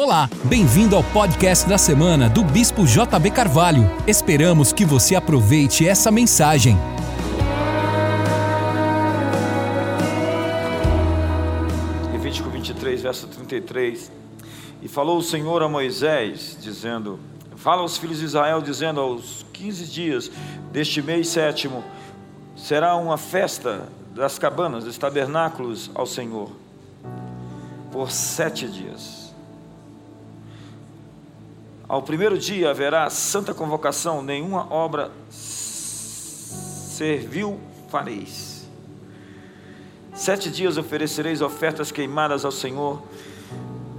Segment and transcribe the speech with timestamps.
[0.00, 3.82] Olá, bem-vindo ao podcast da semana do Bispo JB Carvalho.
[4.06, 6.76] Esperamos que você aproveite essa mensagem.
[12.12, 14.12] Levítico 23, verso 33.
[14.80, 17.18] E falou o Senhor a Moisés, dizendo:
[17.56, 20.30] Fala aos filhos de Israel, dizendo: Aos 15 dias
[20.70, 21.82] deste mês sétimo
[22.54, 26.52] será uma festa das cabanas, dos tabernáculos ao Senhor,
[27.90, 29.27] por sete dias.
[31.88, 35.10] Ao primeiro dia haverá santa convocação, nenhuma obra
[36.90, 38.68] servil fareis.
[40.12, 43.02] Sete dias oferecereis ofertas queimadas ao Senhor.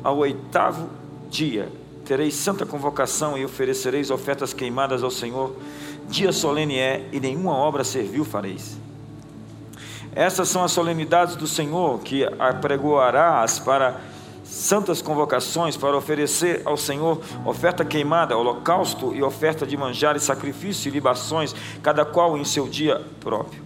[0.03, 0.87] Ao oitavo
[1.31, 1.67] dia
[2.05, 5.55] tereis santa convocação e oferecereis ofertas queimadas ao Senhor.
[6.09, 8.77] Dia solene é e nenhuma obra servil fareis.
[10.15, 13.99] Essas são as solenidades do Senhor que apregoarás para
[14.49, 20.91] santas convocações para oferecer ao Senhor oferta queimada, holocausto e oferta de manjares, sacrifício e
[20.91, 23.61] libações, cada qual em seu dia próprio.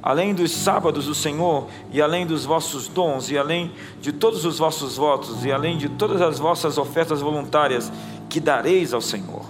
[0.00, 4.58] Além dos sábados do Senhor, e além dos vossos dons, e além de todos os
[4.58, 7.90] vossos votos, e além de todas as vossas ofertas voluntárias
[8.28, 9.44] que dareis ao Senhor.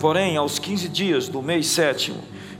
[0.00, 2.18] Porém, aos quinze dias do mês sétimo,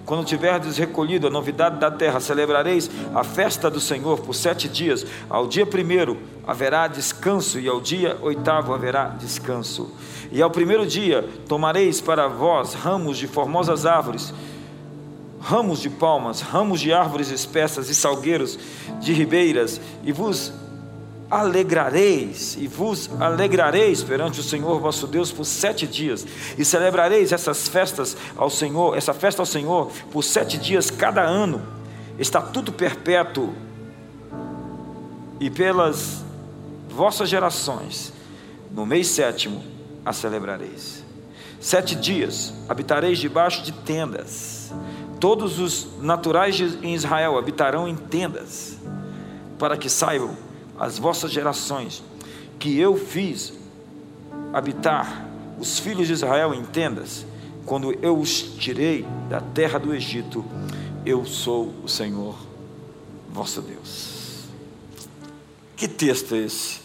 [0.09, 5.05] quando tiverdes recolhido a novidade da terra, celebrareis a festa do Senhor por sete dias.
[5.29, 9.95] Ao dia primeiro haverá descanso, e ao dia oitavo haverá descanso.
[10.33, 14.33] E ao primeiro dia tomareis para vós ramos de formosas árvores,
[15.43, 18.59] ramos de palmas, ramos de árvores espessas e salgueiros
[19.01, 20.55] de ribeiras, e vos
[21.31, 26.27] alegrareis e vos alegrareis perante o Senhor vosso Deus por sete dias,
[26.57, 31.61] e celebrareis essas festas ao Senhor, essa festa ao Senhor por sete dias cada ano,
[32.19, 33.53] estatuto perpétuo,
[35.41, 36.25] e pelas
[36.89, 38.13] vossas gerações,
[38.73, 39.63] no mês sétimo
[40.05, 41.05] a celebrareis.
[41.61, 44.73] Sete dias habitareis debaixo de tendas,
[45.21, 48.79] todos os naturais de Israel habitarão em tendas,
[49.59, 50.48] para que saibam
[50.79, 52.03] as vossas gerações,
[52.59, 53.53] que eu fiz
[54.53, 55.27] habitar
[55.59, 57.27] os filhos de Israel em tendas,
[57.67, 60.45] quando eu os tirei da terra do Egito,
[61.05, 62.37] eu sou o Senhor
[63.31, 64.45] vosso Deus.
[65.77, 66.81] Que texto é esse?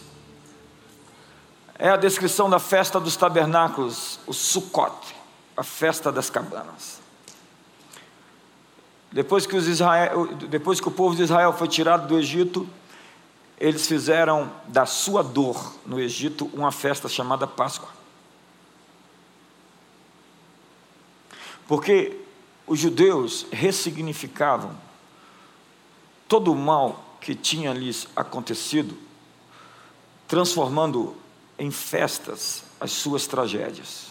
[1.76, 5.14] É a descrição da festa dos tabernáculos, o Sukkot,
[5.56, 7.00] a festa das cabanas.
[9.10, 12.68] Depois que, Israel, depois que o povo de Israel foi tirado do Egito,
[13.64, 17.88] eles fizeram da sua dor no Egito uma festa chamada Páscoa.
[21.66, 22.20] Porque
[22.66, 24.76] os judeus ressignificavam
[26.28, 28.98] todo o mal que tinha lhes acontecido,
[30.28, 31.16] transformando
[31.58, 34.08] em festas as suas tragédias.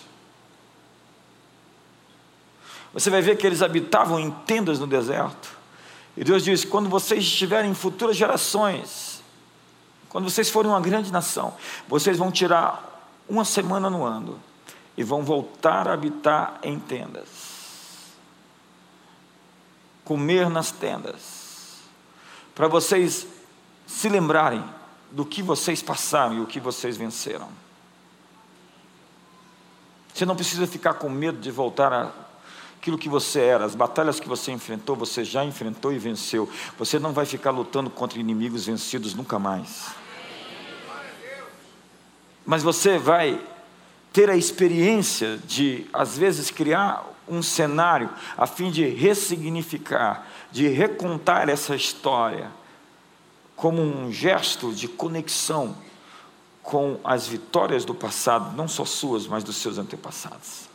[2.91, 5.55] Você vai ver que eles habitavam em tendas no deserto.
[6.17, 9.12] E Deus diz: quando vocês estiverem em futuras gerações,
[10.13, 11.55] quando vocês forem uma grande nação,
[11.87, 14.39] vocês vão tirar uma semana no ano
[14.95, 17.25] e vão voltar a habitar em tendas,
[20.05, 21.79] comer nas tendas,
[22.53, 23.25] para vocês
[23.87, 24.63] se lembrarem
[25.09, 27.49] do que vocês passaram e o que vocês venceram.
[30.13, 32.11] Você não precisa ficar com medo de voltar a
[32.77, 36.49] aquilo que você era, as batalhas que você enfrentou, você já enfrentou e venceu.
[36.77, 40.02] Você não vai ficar lutando contra inimigos vencidos nunca mais
[42.45, 43.39] mas você vai
[44.11, 51.49] ter a experiência de, às vezes, criar um cenário a fim de ressignificar, de recontar
[51.49, 52.51] essa história
[53.55, 55.75] como um gesto de conexão
[56.61, 60.69] com as vitórias do passado, não só suas, mas dos seus antepassados.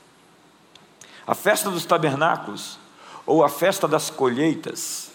[1.27, 2.79] A festa dos tabernáculos,
[3.27, 5.11] ou a festa das colheitas,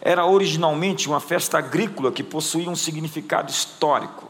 [0.00, 4.29] era originalmente uma festa agrícola que possuía um significado histórico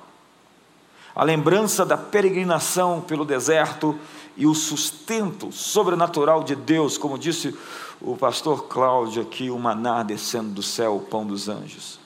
[1.15, 3.99] a lembrança da peregrinação pelo deserto
[4.37, 7.57] e o sustento sobrenatural de Deus, como disse
[8.01, 11.99] o pastor Cláudio aqui, o maná descendo do céu, o pão dos anjos.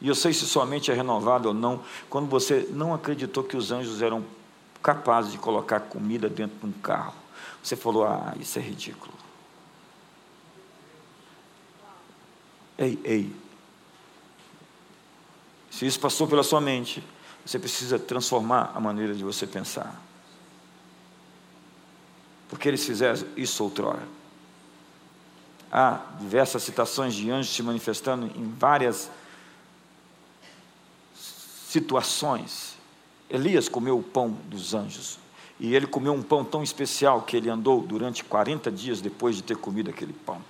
[0.00, 1.80] E eu sei se somente é renovado ou não,
[2.10, 4.24] quando você não acreditou que os anjos eram
[4.82, 7.14] capazes de colocar comida dentro de um carro.
[7.62, 9.14] Você falou, ah, isso é ridículo.
[12.76, 13.32] Ei, ei.
[15.70, 17.02] Se isso passou pela sua mente,
[17.44, 20.00] você precisa transformar a maneira de você pensar.
[22.48, 24.02] Porque eles fizeram isso outrora.
[25.70, 29.10] Há diversas citações de anjos se manifestando em várias
[31.14, 32.76] situações.
[33.28, 35.18] Elias comeu o pão dos anjos.
[35.58, 39.42] E ele comeu um pão tão especial que ele andou durante 40 dias depois de
[39.42, 40.40] ter comido aquele pão.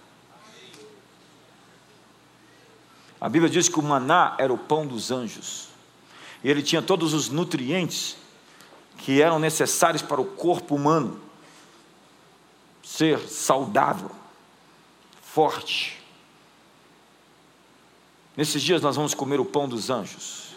[3.20, 5.73] A Bíblia diz que o maná era o pão dos anjos.
[6.44, 8.18] E ele tinha todos os nutrientes
[8.98, 11.18] que eram necessários para o corpo humano
[12.82, 14.10] ser saudável,
[15.22, 15.98] forte.
[18.36, 20.50] Nesses dias nós vamos comer o pão dos anjos.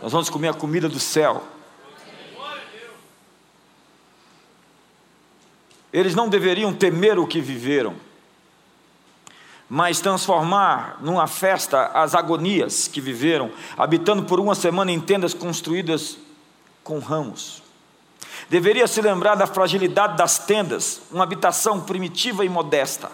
[0.00, 1.46] Nós vamos comer a comida do céu.
[5.92, 7.94] Eles não deveriam temer o que viveram,
[9.74, 16.18] mas transformar numa festa as agonias que viveram, habitando por uma semana em tendas construídas
[16.84, 17.62] com ramos.
[18.50, 23.10] Deveria se lembrar da fragilidade das tendas, uma habitação primitiva e modesta.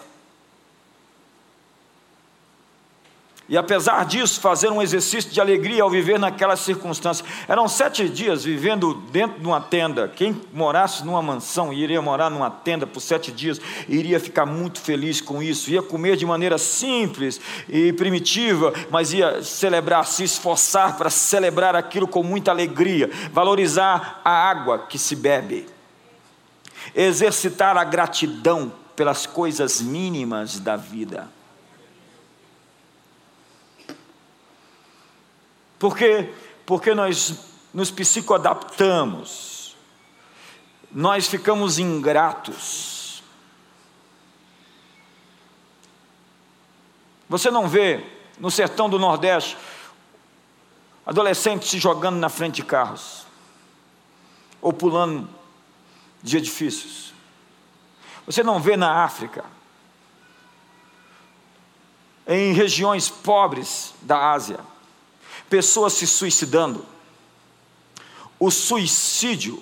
[3.49, 7.27] E apesar disso, fazer um exercício de alegria ao viver naquelas circunstâncias.
[7.47, 10.07] Eram sete dias vivendo dentro de uma tenda.
[10.07, 14.79] Quem morasse numa mansão e iria morar numa tenda por sete dias, iria ficar muito
[14.79, 15.71] feliz com isso.
[15.71, 22.07] Ia comer de maneira simples e primitiva, mas ia celebrar, se esforçar para celebrar aquilo
[22.07, 23.09] com muita alegria.
[23.33, 25.67] Valorizar a água que se bebe.
[26.93, 31.38] Exercitar a gratidão pelas coisas mínimas da vida
[35.79, 36.31] Por quê?
[36.65, 37.33] Porque nós
[37.73, 39.75] nos psicoadaptamos,
[40.91, 43.23] nós ficamos ingratos.
[47.29, 48.05] Você não vê
[48.39, 49.55] no sertão do Nordeste
[51.05, 53.25] adolescentes se jogando na frente de carros
[54.61, 55.27] ou pulando
[56.21, 57.13] de edifícios.
[58.25, 59.43] Você não vê na África,
[62.27, 64.59] em regiões pobres da Ásia,
[65.49, 66.85] pessoas se suicidando.
[68.39, 69.61] O suicídio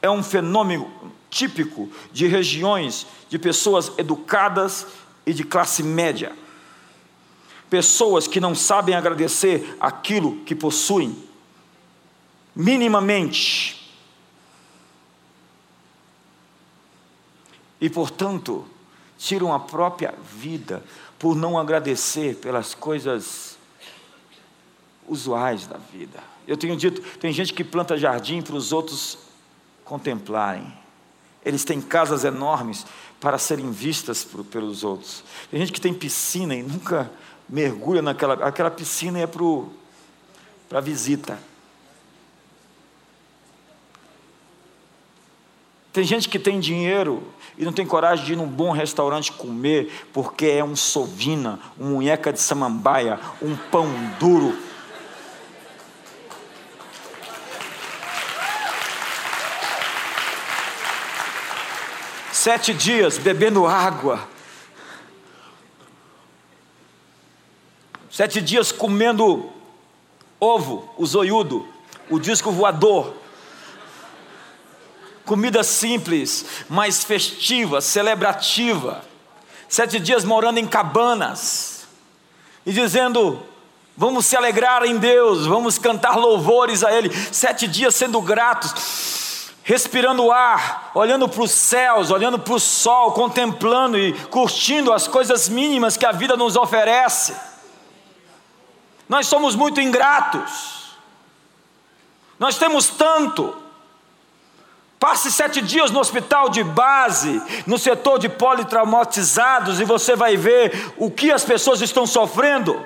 [0.00, 0.90] é um fenômeno
[1.28, 4.86] típico de regiões de pessoas educadas
[5.26, 6.34] e de classe média.
[7.68, 11.14] Pessoas que não sabem agradecer aquilo que possuem,
[12.56, 13.76] minimamente.
[17.78, 18.64] E, portanto,
[19.18, 20.82] tiram a própria vida
[21.18, 23.57] por não agradecer pelas coisas
[25.08, 26.22] usuais da vida.
[26.46, 29.18] Eu tenho dito, tem gente que planta jardim para os outros
[29.84, 30.72] contemplarem.
[31.44, 32.86] Eles têm casas enormes
[33.20, 35.24] para serem vistas por, pelos outros.
[35.50, 37.10] Tem gente que tem piscina e nunca
[37.48, 38.34] mergulha naquela.
[38.34, 41.38] Aquela piscina é para visita.
[45.92, 47.22] Tem gente que tem dinheiro
[47.56, 51.90] e não tem coragem de ir num bom restaurante comer, porque é um sovina, um
[51.90, 53.88] munheca de samambaia, um pão
[54.20, 54.56] duro
[62.48, 64.26] sete dias bebendo água,
[68.10, 69.52] sete dias comendo
[70.40, 71.68] ovo, o zoiudo,
[72.08, 73.14] o disco voador,
[75.26, 79.04] comida simples, mas festiva, celebrativa,
[79.68, 81.86] sete dias morando em cabanas
[82.64, 83.42] e dizendo:
[83.94, 89.17] Vamos se alegrar em Deus, vamos cantar louvores a Ele, sete dias sendo gratos
[89.68, 95.46] respirando ar, olhando para os céus, olhando para o sol, contemplando e curtindo as coisas
[95.46, 97.36] mínimas que a vida nos oferece.
[99.06, 100.96] Nós somos muito ingratos,
[102.38, 103.54] nós temos tanto.
[104.98, 110.94] Passe sete dias no hospital de base, no setor de politraumatizados, e você vai ver
[110.96, 112.84] o que as pessoas estão sofrendo.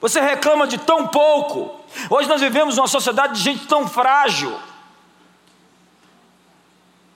[0.00, 1.80] Você reclama de tão pouco.
[2.10, 4.58] Hoje nós vivemos numa sociedade de gente tão frágil.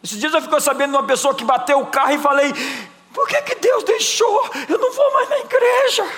[0.02, 2.52] Esses dias eu fiquei sabendo de uma pessoa que bateu o carro e falei:
[3.12, 4.50] por que, que Deus deixou?
[4.68, 6.10] Eu não vou mais na igreja.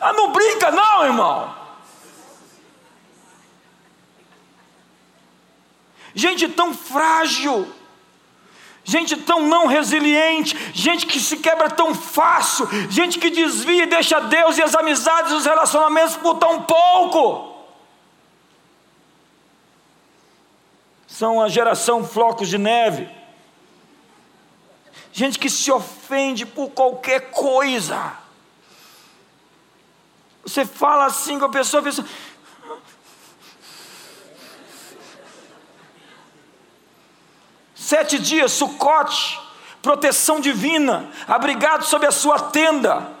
[0.00, 1.56] Ah, não brinca, não, irmão.
[6.14, 7.70] Gente tão frágil
[8.86, 14.20] gente tão não resiliente, gente que se quebra tão fácil, gente que desvia e deixa
[14.20, 17.54] Deus e as amizades os relacionamentos por tão pouco.
[21.08, 23.08] São a geração flocos de neve.
[25.12, 28.12] Gente que se ofende por qualquer coisa.
[30.44, 32.06] Você fala assim com a pessoa, a pessoa
[37.86, 39.40] Sete dias, sucote,
[39.80, 43.12] proteção divina, abrigado sob a sua tenda.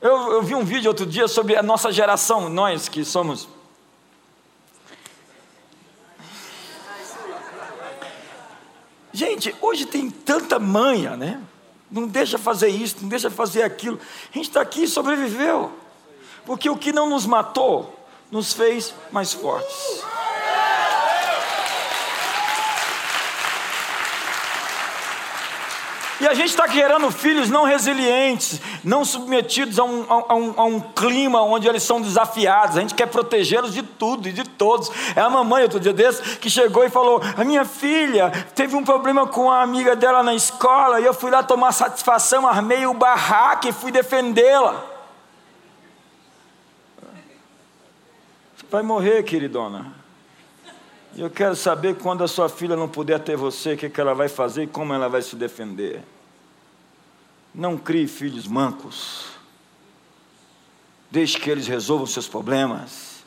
[0.00, 3.46] Eu, eu vi um vídeo outro dia sobre a nossa geração, nós que somos.
[9.12, 11.42] Gente, hoje tem tanta manha, né?
[11.90, 14.00] Não deixa fazer isso, não deixa fazer aquilo.
[14.32, 15.70] A gente está aqui e sobreviveu.
[16.46, 20.08] Porque o que não nos matou, nos fez mais fortes.
[26.20, 30.64] E a gente está gerando filhos não resilientes, não submetidos a um, a, um, a
[30.64, 32.76] um, clima onde eles são desafiados.
[32.76, 34.90] A gente quer protegê-los de tudo e de todos.
[35.16, 38.84] É a mamãe, outro dia desse, que chegou e falou: A minha filha teve um
[38.84, 42.92] problema com a amiga dela na escola, e eu fui lá tomar satisfação, armei o
[42.92, 44.84] barraco e fui defendê-la.
[48.70, 49.99] Vai morrer, queridona.
[51.16, 54.14] Eu quero saber quando a sua filha não puder ter você, o que, que ela
[54.14, 56.02] vai fazer e como ela vai se defender.
[57.54, 59.24] Não crie filhos mancos.
[61.10, 63.24] Deixe que eles resolvam seus problemas.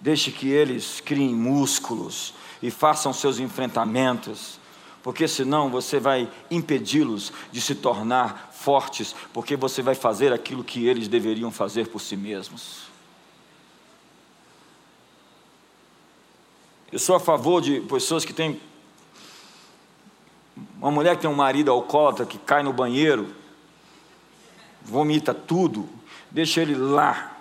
[0.00, 4.60] Deixe que eles criem músculos e façam seus enfrentamentos,
[5.02, 10.86] porque senão você vai impedi-los de se tornar fortes, porque você vai fazer aquilo que
[10.86, 12.91] eles deveriam fazer por si mesmos.
[16.92, 18.60] Eu sou a favor de pessoas que têm.
[20.78, 23.34] Uma mulher que tem um marido alcoólatra que cai no banheiro,
[24.82, 25.88] vomita tudo,
[26.30, 27.34] deixa ele lá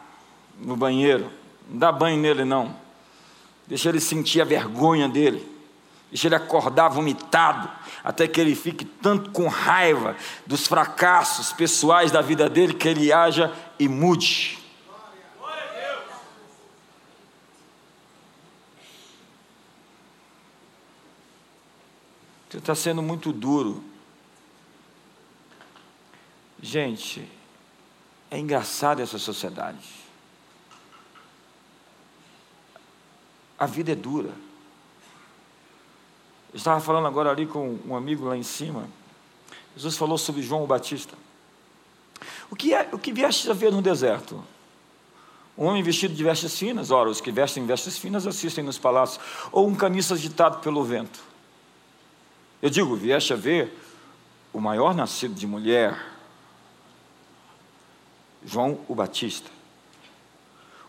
[0.57, 1.29] no banheiro,
[1.69, 2.73] não dá banho nele não,
[3.67, 5.45] deixa ele sentir a vergonha dele,
[6.09, 7.69] deixa ele acordar vomitado,
[8.05, 10.15] até que ele fique tanto com raiva
[10.45, 14.60] dos fracassos pessoais da vida dele que ele haja e mude.
[22.51, 23.81] Você está sendo muito duro.
[26.61, 27.25] Gente,
[28.29, 29.89] é engraçado essa sociedade.
[33.57, 34.33] A vida é dura.
[36.51, 38.89] Eu estava falando agora ali com um amigo lá em cima.
[39.73, 41.17] Jesus falou sobre João Batista.
[42.49, 44.43] O que, é, o que vieste a ver no deserto?
[45.57, 49.23] Um homem vestido de vestes finas, ora, os que vestem vestes finas assistem nos palácios,
[49.53, 51.30] ou um caniço agitado pelo vento.
[52.61, 53.75] Eu digo, vieste a ver
[54.53, 55.99] o maior nascido de mulher,
[58.45, 59.49] João o Batista.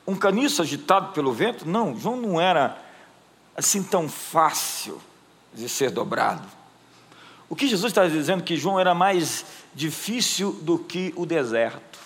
[0.06, 1.66] Um caniço agitado pelo vento?
[1.66, 2.78] Não, João não era
[3.56, 5.00] assim tão fácil
[5.54, 6.46] de ser dobrado.
[7.48, 11.98] O que Jesus está dizendo é que João era mais difícil do que o deserto.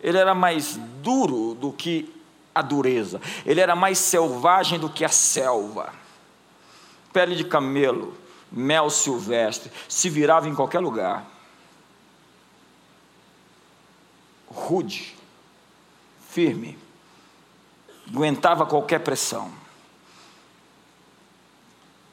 [0.00, 2.14] Ele era mais duro do que
[2.54, 3.20] a dureza.
[3.44, 5.92] Ele era mais selvagem do que a selva
[7.12, 8.16] pele de camelo,
[8.50, 11.26] mel silvestre, se virava em qualquer lugar.
[14.46, 15.16] Rude,
[16.30, 16.78] firme,
[18.08, 19.52] aguentava qualquer pressão.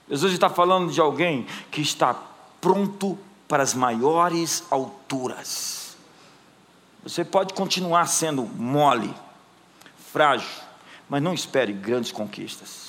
[0.10, 2.14] Jesus está falando de alguém que está
[2.62, 5.96] pronto para as maiores alturas.
[7.04, 9.14] Você pode continuar sendo mole,
[10.12, 10.50] frágil,
[11.10, 12.85] mas não espere grandes conquistas.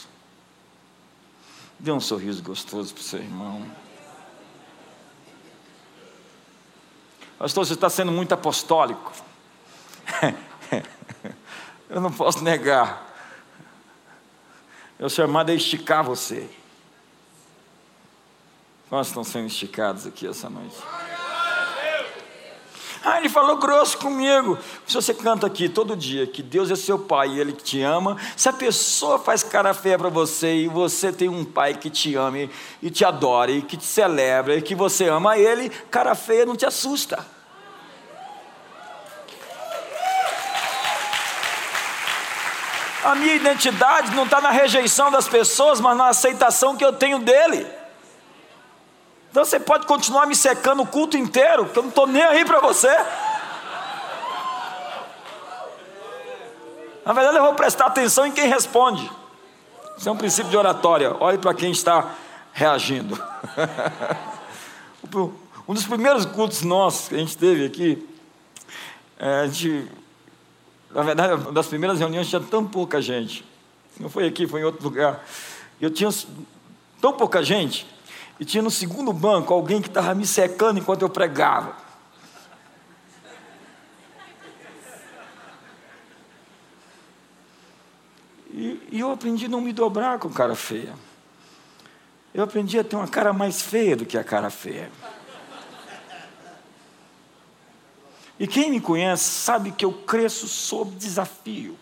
[1.79, 3.67] Dê um sorriso gostoso para o seu irmão.
[7.39, 9.13] Pastor, você está sendo muito apostólico.
[11.89, 13.05] Eu não posso negar.
[14.99, 16.49] Eu sou chamado a esticar você.
[18.91, 20.77] Nós estão sendo esticados aqui essa noite.
[23.09, 24.59] Ah, ele falou grosso comigo.
[24.85, 28.17] Se você canta aqui todo dia que Deus é seu pai e ele te ama,
[28.37, 32.17] se a pessoa faz cara feia para você e você tem um pai que te
[32.17, 32.49] ama
[32.83, 36.57] e te adora e que te celebra e que você ama ele, cara feia não
[36.57, 37.25] te assusta.
[43.05, 47.21] A minha identidade não está na rejeição das pessoas, mas na aceitação que eu tenho
[47.21, 47.86] dele.
[49.37, 52.43] Então você pode continuar me secando o culto inteiro, que eu não estou nem aí
[52.43, 52.89] para você.
[57.05, 59.13] Na verdade, eu vou prestar atenção em quem responde.
[59.99, 61.15] Isso é um princípio de oratória.
[61.21, 62.15] Olhe para quem está
[62.51, 63.23] reagindo.
[65.69, 68.09] um dos primeiros cultos nossos que a gente teve aqui,
[69.19, 69.87] é, a gente,
[70.93, 73.45] na verdade, uma das primeiras reuniões tinha tão pouca gente.
[74.01, 75.23] Não foi aqui, foi em outro lugar.
[75.79, 76.09] Eu tinha
[77.03, 77.96] tão pouca gente
[78.39, 81.77] e tinha no segundo banco alguém que estava me secando enquanto eu pregava.
[88.51, 90.95] E, e eu aprendi a não me dobrar com cara feia.
[92.33, 94.91] Eu aprendi a ter uma cara mais feia do que a cara feia.
[98.39, 101.79] E quem me conhece sabe que eu cresço sob desafio.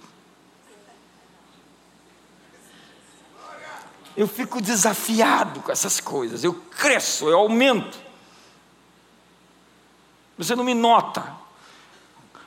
[4.17, 7.99] Eu fico desafiado com essas coisas, eu cresço, eu aumento.
[10.39, 11.33] Você não me nota,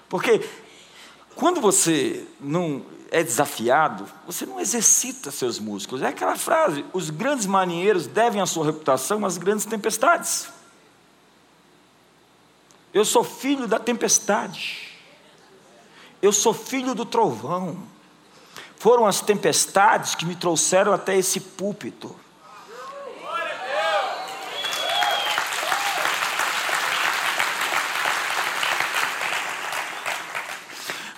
[0.10, 0.48] porque
[1.36, 6.02] quando você não é desafiado, você não exercita seus músculos.
[6.02, 10.50] É aquela frase: os grandes marinheiros devem a sua reputação às grandes tempestades.
[12.94, 14.98] Eu sou filho da tempestade.
[16.22, 17.78] Eu sou filho do trovão.
[18.78, 22.16] Foram as tempestades que me trouxeram até esse púlpito.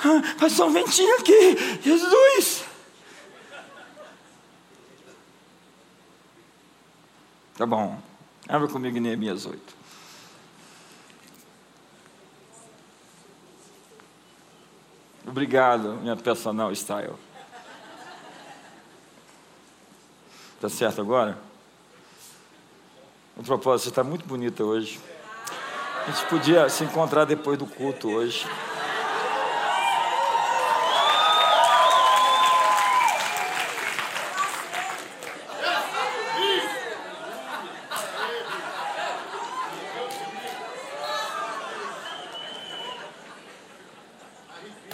[0.02, 2.64] Ah, passou um ventinho aqui, Jesus.
[7.58, 8.02] Tá bom,
[8.48, 9.62] abra comigo em Neemias 8.
[15.28, 17.29] Obrigado, minha personal style.
[20.60, 21.38] Tá certo agora?
[23.38, 25.00] O propósito está muito bonita hoje.
[26.06, 28.46] A gente podia se encontrar depois do culto hoje.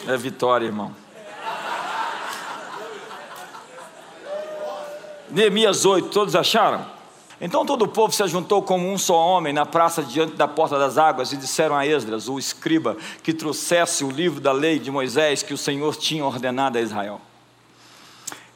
[0.08, 1.05] É vitória, irmão.
[5.36, 6.86] Neemias 8, todos acharam?
[7.42, 10.80] Então todo o povo se ajuntou como um só homem na praça diante da porta
[10.80, 14.90] das águas e disseram a Esdras, o escriba, que trouxesse o livro da lei de
[14.90, 17.20] Moisés que o Senhor tinha ordenado a Israel.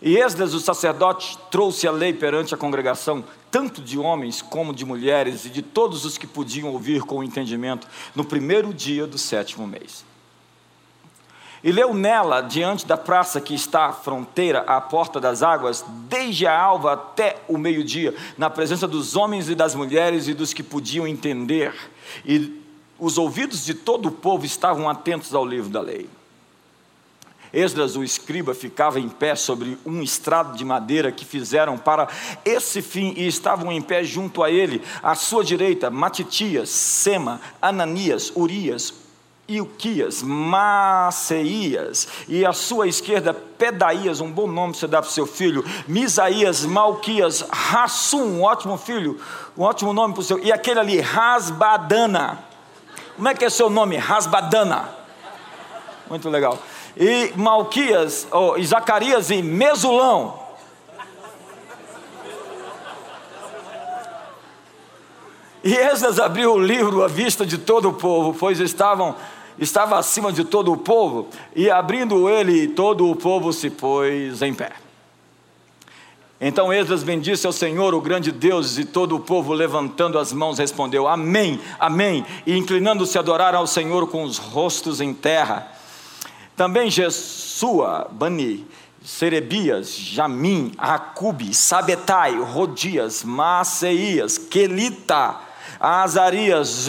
[0.02, 4.86] E Esdras, o sacerdote, trouxe a lei perante a congregação, tanto de homens como de
[4.86, 9.68] mulheres e de todos os que podiam ouvir com entendimento, no primeiro dia do sétimo
[9.68, 10.06] mês.
[11.64, 16.48] E leu nela, diante da praça que está à fronteira, à porta das águas, desde
[16.48, 20.64] a alva até o meio-dia, na presença dos homens e das mulheres e dos que
[20.64, 21.74] podiam entender.
[22.26, 22.64] E
[22.98, 26.10] os ouvidos de todo o povo estavam atentos ao livro da lei.
[27.52, 32.08] Esdras, o escriba, ficava em pé sobre um estrado de madeira que fizeram para
[32.46, 38.32] esse fim, e estavam em pé junto a ele, à sua direita, Matitias, Sema, Ananias,
[38.36, 38.94] Urias,
[39.50, 45.26] Ilquias, Maceias, e à sua esquerda Pedaías, um bom nome você dá para o seu
[45.26, 49.20] filho, Misaías, Malquias, Rassum, um ótimo filho,
[49.58, 52.44] um ótimo nome para o seu, e aquele ali, Rasbadana.
[53.16, 53.98] Como é que é seu nome?
[53.98, 54.90] Rasbadana.
[56.10, 56.58] Muito legal.
[56.96, 60.48] E Malquias, oh, e Zacarias e Mesulão.
[65.64, 69.16] E Esdras abriu o livro à vista de todo o povo, pois estavam
[69.60, 74.54] estava acima de todo o povo, e abrindo ele, todo o povo se pôs em
[74.54, 74.72] pé.
[76.42, 80.58] Então Esdras bendisse ao Senhor, o grande Deus, e todo o povo, levantando as mãos,
[80.58, 82.26] respondeu: Amém, Amém.
[82.46, 85.68] E inclinando-se, adoraram ao Senhor com os rostos em terra.
[86.56, 88.66] Também Jesua, Bani,
[89.04, 95.36] Serebias, Jamim, Acube, Sabetai, Rodias, Maceias, Quelita,
[95.80, 96.88] Azarias,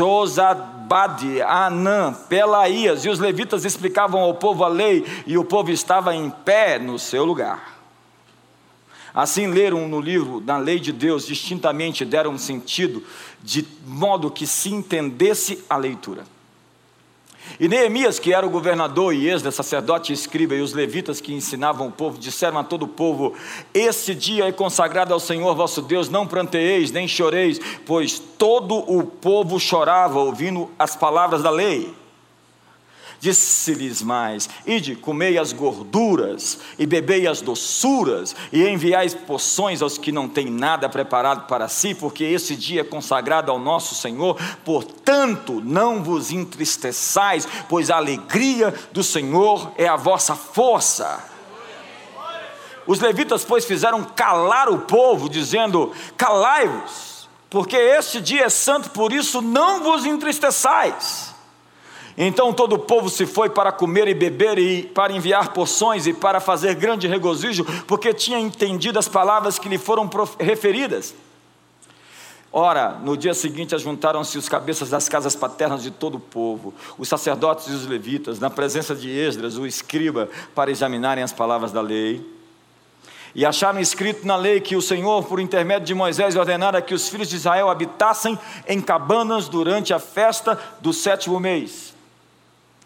[0.91, 6.17] Josabade, Anã, Pelaías, e os levitas explicavam ao povo a lei, e o povo estava
[6.17, 7.79] em pé no seu lugar.
[9.15, 13.05] Assim leram no livro, na lei de Deus, distintamente deram sentido,
[13.41, 16.25] de modo que se entendesse a leitura.
[17.59, 21.33] E Neemias, que era o governador, e Esdras, sacerdote e escriba, e os levitas que
[21.33, 23.35] ensinavam o povo, disseram a todo o povo:
[23.75, 29.05] Esse dia é consagrado ao Senhor vosso Deus, não pranteeis, nem choreis, pois todo o
[29.05, 32.00] povo chorava ouvindo as palavras da lei.
[33.21, 40.11] Disse-lhes mais: Ide, comei as gorduras, e bebei as doçuras, e enviais poções aos que
[40.11, 44.41] não têm nada preparado para si, porque esse dia é consagrado ao nosso Senhor.
[44.65, 51.23] Portanto, não vos entristeçais, pois a alegria do Senhor é a vossa força.
[52.87, 59.13] Os levitas, pois, fizeram calar o povo, dizendo: Calai-vos, porque este dia é santo, por
[59.13, 61.30] isso não vos entristeçais.
[62.17, 66.13] Então todo o povo se foi para comer e beber, e para enviar porções, e
[66.13, 71.15] para fazer grande regozijo, porque tinha entendido as palavras que lhe foram referidas.
[72.53, 77.09] Ora, no dia seguinte ajuntaram-se os cabeças das casas paternas de todo o povo, os
[77.09, 81.81] sacerdotes e os levitas, na presença de Esdras, o escriba, para examinarem as palavras da
[81.81, 82.21] lei.
[83.37, 87.09] E acharam escrito na lei que o Senhor, por intermédio de Moisés, ordenara que os
[87.09, 91.90] filhos de Israel habitassem em cabanas durante a festa do sétimo mês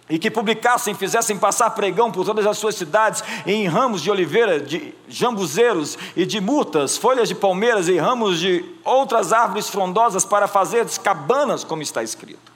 [0.08, 4.60] e que publicassem, fizessem passar pregão por todas as suas cidades, em ramos de oliveira,
[4.60, 10.46] de jambuzeiros e de murtas, folhas de palmeiras e ramos de outras árvores frondosas para
[10.46, 12.52] fazer cabanas, como está escrito.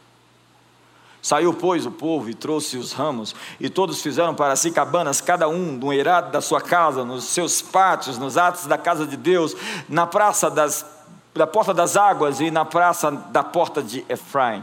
[1.22, 5.48] Saiu, pois, o povo e trouxe os ramos, e todos fizeram para si cabanas, cada
[5.48, 9.56] um no eirado da sua casa, nos seus pátios, nos atos da casa de Deus,
[9.88, 10.86] na praça das,
[11.34, 14.62] da porta das águas e na praça da porta de Efraim.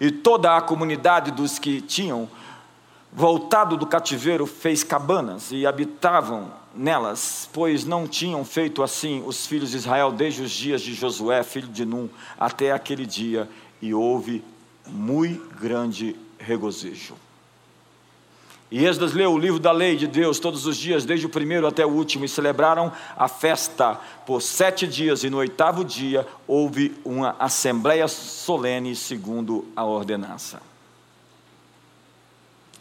[0.00, 2.28] E toda a comunidade dos que tinham
[3.12, 9.70] voltado do cativeiro fez cabanas e habitavam nelas, pois não tinham feito assim os filhos
[9.70, 13.48] de Israel desde os dias de Josué, filho de Num, até aquele dia,
[13.80, 14.42] e houve
[14.86, 17.14] muito grande regozijo.
[18.74, 21.64] E Esdras leu o livro da lei de Deus todos os dias, desde o primeiro
[21.64, 23.94] até o último, e celebraram a festa
[24.26, 30.60] por sete dias, e no oitavo dia houve uma assembleia solene, segundo a ordenança.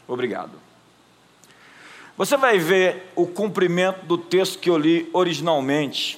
[0.07, 0.53] Obrigado.
[2.17, 6.17] Você vai ver o cumprimento do texto que eu li originalmente.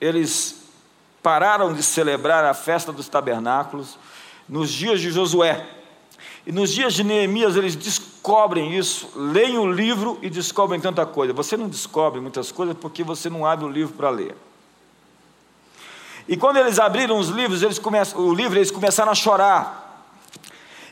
[0.00, 0.68] Eles
[1.20, 3.98] pararam de celebrar a festa dos tabernáculos
[4.48, 5.77] nos dias de Josué.
[6.48, 11.30] E nos dias de Neemias eles descobrem isso, leem o livro e descobrem tanta coisa.
[11.34, 14.34] Você não descobre muitas coisas porque você não abre o livro para ler.
[16.26, 20.06] E quando eles abriram os livros, eles começam, o livro, eles começaram a chorar.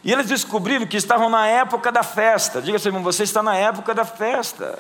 [0.05, 2.61] E eles descobriram que estavam na época da festa.
[2.61, 4.79] Diga assim, irmão, você está na época da festa.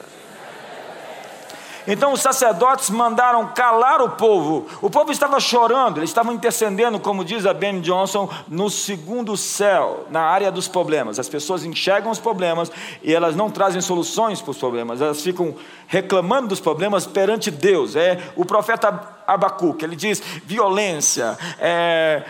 [1.87, 4.67] Então os sacerdotes mandaram calar o povo.
[4.83, 10.07] O povo estava chorando, eles estavam intercedendo, como diz a Ben Johnson, no segundo céu,
[10.11, 11.19] na área dos problemas.
[11.19, 12.71] As pessoas enxergam os problemas
[13.03, 15.55] e elas não trazem soluções para os problemas, elas ficam
[15.87, 17.95] reclamando dos problemas perante Deus.
[17.97, 22.23] É o profeta Abacuque, ele diz violência, é,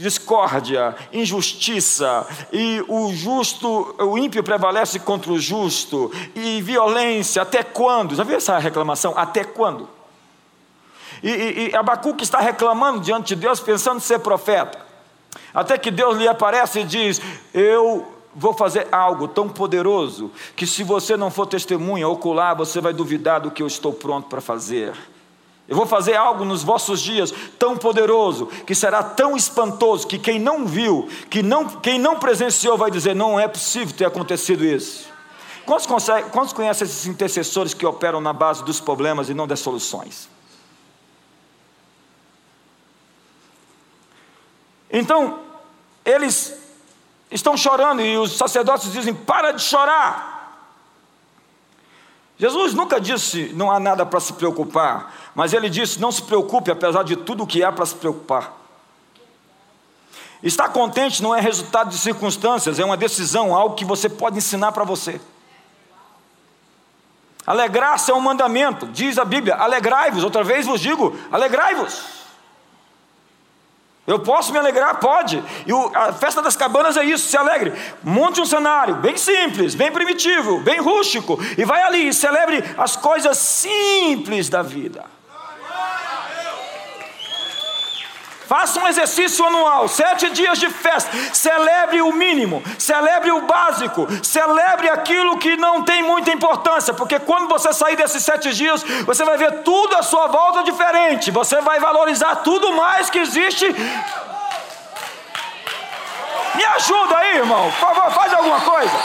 [0.00, 8.14] discórdia, injustiça, e o justo, o ímpio prevalece contra o justo, e violência, até quando?
[8.14, 9.12] Já viu essa reclamação?
[9.16, 9.88] Até quando?
[11.22, 14.78] E, e, e Abacuque está reclamando diante de Deus, pensando ser profeta,
[15.52, 17.20] até que Deus lhe aparece e diz:
[17.52, 22.92] Eu vou fazer algo tão poderoso que, se você não for testemunha ocular, você vai
[22.92, 24.94] duvidar do que eu estou pronto para fazer.
[25.70, 30.36] Eu vou fazer algo nos vossos dias tão poderoso, que será tão espantoso, que quem
[30.36, 35.08] não viu, que não, quem não presenciou, vai dizer: não é possível ter acontecido isso.
[35.64, 39.60] Quantos, consegue, quantos conhecem esses intercessores que operam na base dos problemas e não das
[39.60, 40.28] soluções?
[44.90, 45.38] Então,
[46.04, 46.52] eles
[47.30, 50.29] estão chorando e os sacerdotes dizem: para de chorar.
[52.40, 56.70] Jesus nunca disse não há nada para se preocupar, mas ele disse não se preocupe
[56.70, 58.56] apesar de tudo o que há para se preocupar.
[60.42, 64.72] Estar contente não é resultado de circunstâncias, é uma decisão, algo que você pode ensinar
[64.72, 65.20] para você.
[67.46, 72.19] Alegrar-se é um mandamento, diz a Bíblia: alegrai-vos, outra vez vos digo, alegrai-vos.
[74.10, 74.98] Eu posso me alegrar?
[74.98, 75.42] Pode.
[75.64, 77.72] E o, a festa das cabanas é isso, se alegre.
[78.02, 82.96] Monte um cenário bem simples, bem primitivo, bem rústico, e vai ali e celebre as
[82.96, 85.19] coisas simples da vida.
[88.50, 91.08] Faça um exercício anual, sete dias de festa.
[91.32, 97.48] Celebre o mínimo, celebre o básico, celebre aquilo que não tem muita importância, porque quando
[97.48, 101.30] você sair desses sete dias, você vai ver tudo à sua volta diferente.
[101.30, 103.72] Você vai valorizar tudo mais que existe.
[106.56, 107.70] Me ajuda aí, irmão.
[107.70, 109.00] Por favor, faz alguma coisa.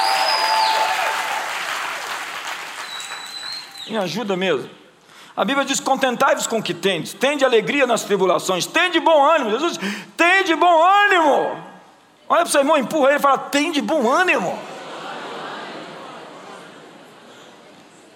[3.88, 4.85] Me ajuda mesmo.
[5.36, 9.52] A Bíblia diz: contentai-vos com o que tendes, tende alegria nas tribulações, tende bom ânimo.
[9.52, 9.78] Jesus
[10.16, 11.64] tende bom ânimo.
[12.28, 14.58] Olha para o seu irmão, empurra ele e fala: tende bom ânimo.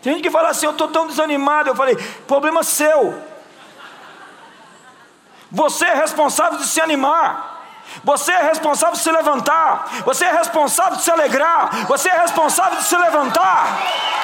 [0.01, 1.69] Tem gente que fala assim: eu estou tão desanimado.
[1.69, 3.21] Eu falei: problema seu.
[5.51, 7.57] Você é responsável de se animar.
[8.03, 9.89] Você é responsável de se levantar.
[10.05, 11.87] Você é responsável de se alegrar.
[11.87, 14.18] Você é responsável de se levantar.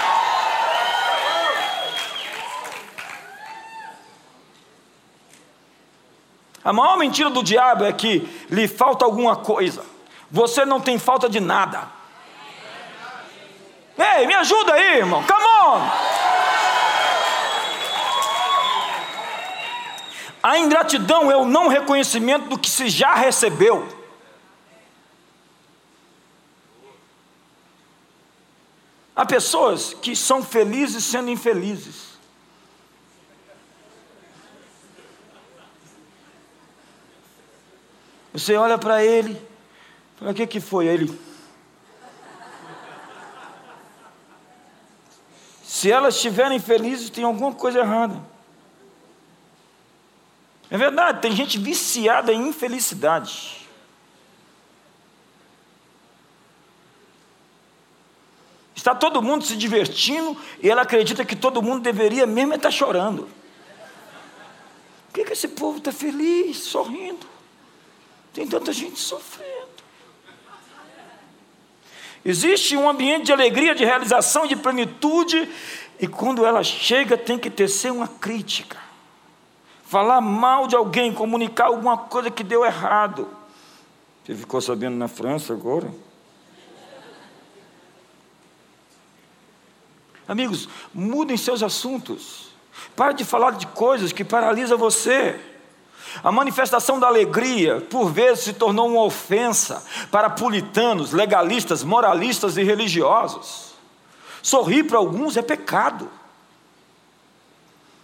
[6.65, 9.85] A maior mentira do diabo é que lhe falta alguma coisa.
[10.31, 11.87] Você não tem falta de nada.
[13.95, 15.23] Ei, me ajuda aí, irmão.
[15.23, 15.89] Come on.
[20.41, 23.87] A ingratidão é o não reconhecimento do que se já recebeu.
[29.15, 32.04] Há pessoas que são felizes sendo infelizes.
[38.35, 39.41] Você olha para ele,
[40.17, 40.87] Falei, o que, que foi?
[40.87, 41.17] Ele.
[45.63, 48.21] Se elas estiverem felizes, tem alguma coisa errada.
[50.69, 53.65] É verdade, tem gente viciada em infelicidade.
[58.75, 63.29] Está todo mundo se divertindo e ela acredita que todo mundo deveria mesmo estar chorando.
[65.07, 67.34] Por que, que esse povo está feliz, sorrindo?
[68.35, 69.55] Tem tanta gente sofrendo.
[72.25, 75.49] Existe um ambiente de alegria, de realização, de plenitude,
[75.97, 78.77] e quando ela chega, tem que tecer uma crítica.
[79.85, 83.29] Falar mal de alguém, comunicar alguma coisa que deu errado.
[84.25, 85.89] Você ficou sabendo na França agora?
[90.27, 92.49] Amigos, mudem seus assuntos.
[92.97, 95.39] Pare de falar de coisas que paralisam você.
[96.23, 102.63] A manifestação da alegria, por vezes, se tornou uma ofensa para puritanos, legalistas, moralistas e
[102.63, 103.73] religiosos.
[104.41, 106.09] Sorrir para alguns é pecado.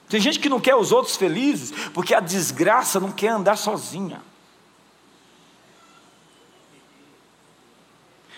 [0.10, 4.22] Tem gente que não quer os outros felizes porque a desgraça não quer andar sozinha.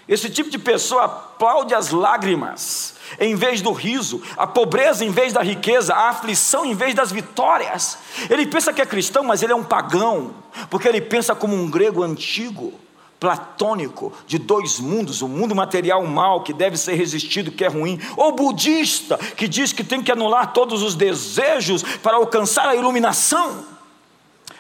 [0.08, 5.34] Esse tipo de pessoa aplaude as lágrimas em vez do riso, a pobreza em vez
[5.34, 7.98] da riqueza, a aflição em vez das vitórias.
[8.30, 10.34] Ele pensa que é cristão, mas ele é um pagão,
[10.70, 12.74] porque ele pensa como um grego antigo,
[13.20, 18.00] platônico, de dois mundos: o mundo material mal, que deve ser resistido, que é ruim,
[18.18, 23.66] ou budista, que diz que tem que anular todos os desejos para alcançar a iluminação.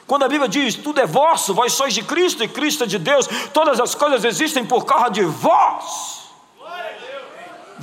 [0.07, 2.99] Quando a Bíblia diz tudo é vosso, vós sois de Cristo e Cristo é de
[2.99, 6.22] Deus, todas as coisas existem por causa de vós.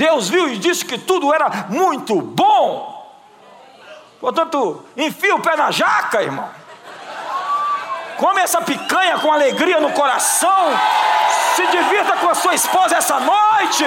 [0.00, 3.14] Deus viu e disse que tudo era muito bom.
[4.18, 6.48] Portanto, enfia o pé na jaca, irmão.
[8.16, 10.72] Come essa picanha com alegria no coração.
[11.54, 13.84] Se divirta com a sua esposa essa noite.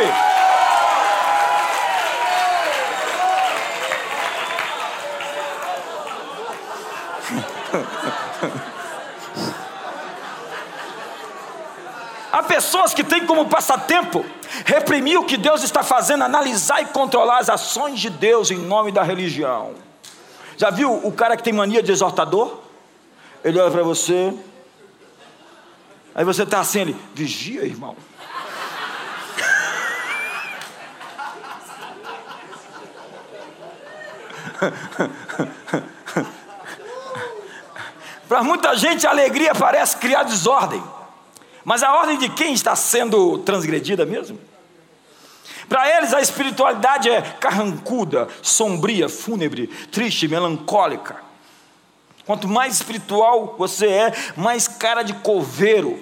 [12.34, 14.26] Há pessoas que têm como passatempo
[14.66, 18.92] reprimir o que Deus está fazendo, analisar e controlar as ações de Deus em nome
[18.92, 19.76] da religião.
[20.58, 22.58] Já viu o cara que tem mania de exortador?
[23.44, 24.34] Ele olha para você,
[26.16, 27.96] aí você está assim, ele, vigia, irmão.
[38.28, 40.84] Para muita gente a alegria parece criar desordem.
[41.64, 44.40] Mas a ordem de quem está sendo transgredida mesmo?
[45.70, 51.18] Para eles a espiritualidade é carrancuda, sombria, fúnebre, triste, melancólica.
[52.26, 56.00] Quanto mais espiritual você é, mais cara de coveiro.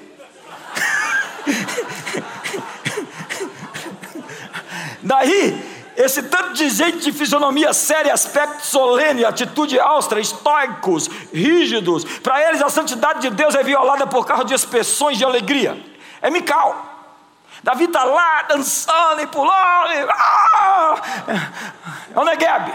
[5.02, 5.71] Daí
[6.02, 12.62] esse tanto de gente de fisionomia séria, aspecto solene, atitude austera, estoicos, rígidos, para eles
[12.62, 15.78] a santidade de Deus é violada por causa de expressões de alegria.
[16.22, 16.90] É Mical.
[17.64, 19.92] Davi está lá dançando e pulando.
[19.92, 21.02] E, ah!
[22.16, 22.74] É o Negueb.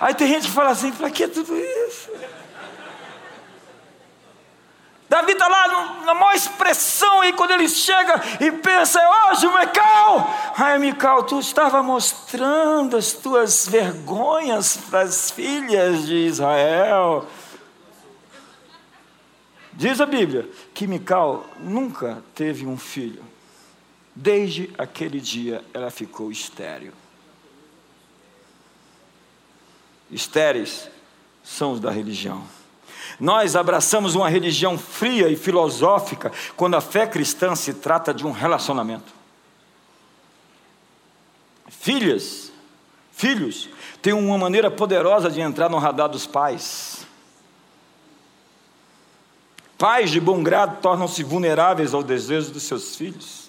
[0.00, 2.10] Aí tem gente que fala assim: para que tudo isso?
[5.08, 10.30] Davi está lá na maior expressão, e quando ele chega e pensa, é hoje, Mical.
[10.54, 17.26] Ai, Mical, tu estava mostrando as tuas vergonhas para as filhas de Israel.
[19.72, 23.24] Diz a Bíblia que Mical nunca teve um filho.
[24.14, 26.92] Desde aquele dia ela ficou estéril.
[30.10, 30.90] Estéreis
[31.42, 32.57] são os da religião.
[33.18, 38.30] Nós abraçamos uma religião fria e filosófica quando a fé cristã se trata de um
[38.30, 39.12] relacionamento.
[41.68, 42.52] Filhas,
[43.12, 43.68] filhos,
[44.00, 47.06] têm uma maneira poderosa de entrar no radar dos pais.
[49.76, 53.48] Pais de bom grado tornam-se vulneráveis ao desejo dos seus filhos.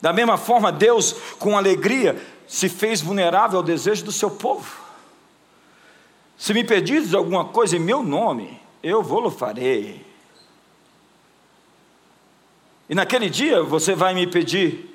[0.00, 4.85] Da mesma forma, Deus, com alegria, se fez vulnerável ao desejo do seu povo.
[6.36, 10.04] Se me pedires alguma coisa em meu nome, eu vou-lo farei.
[12.88, 14.94] E naquele dia você vai me pedir,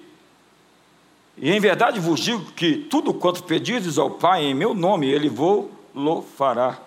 [1.38, 5.28] e em verdade vos digo que tudo quanto pedirdes ao Pai em meu nome, Ele
[5.28, 6.80] vou-lo fará.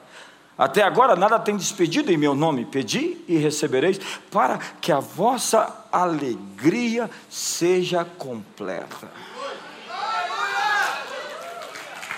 [0.56, 3.98] Até agora nada tem despedido em meu nome, pedi e recebereis,
[4.30, 9.10] para que a vossa alegria seja completa.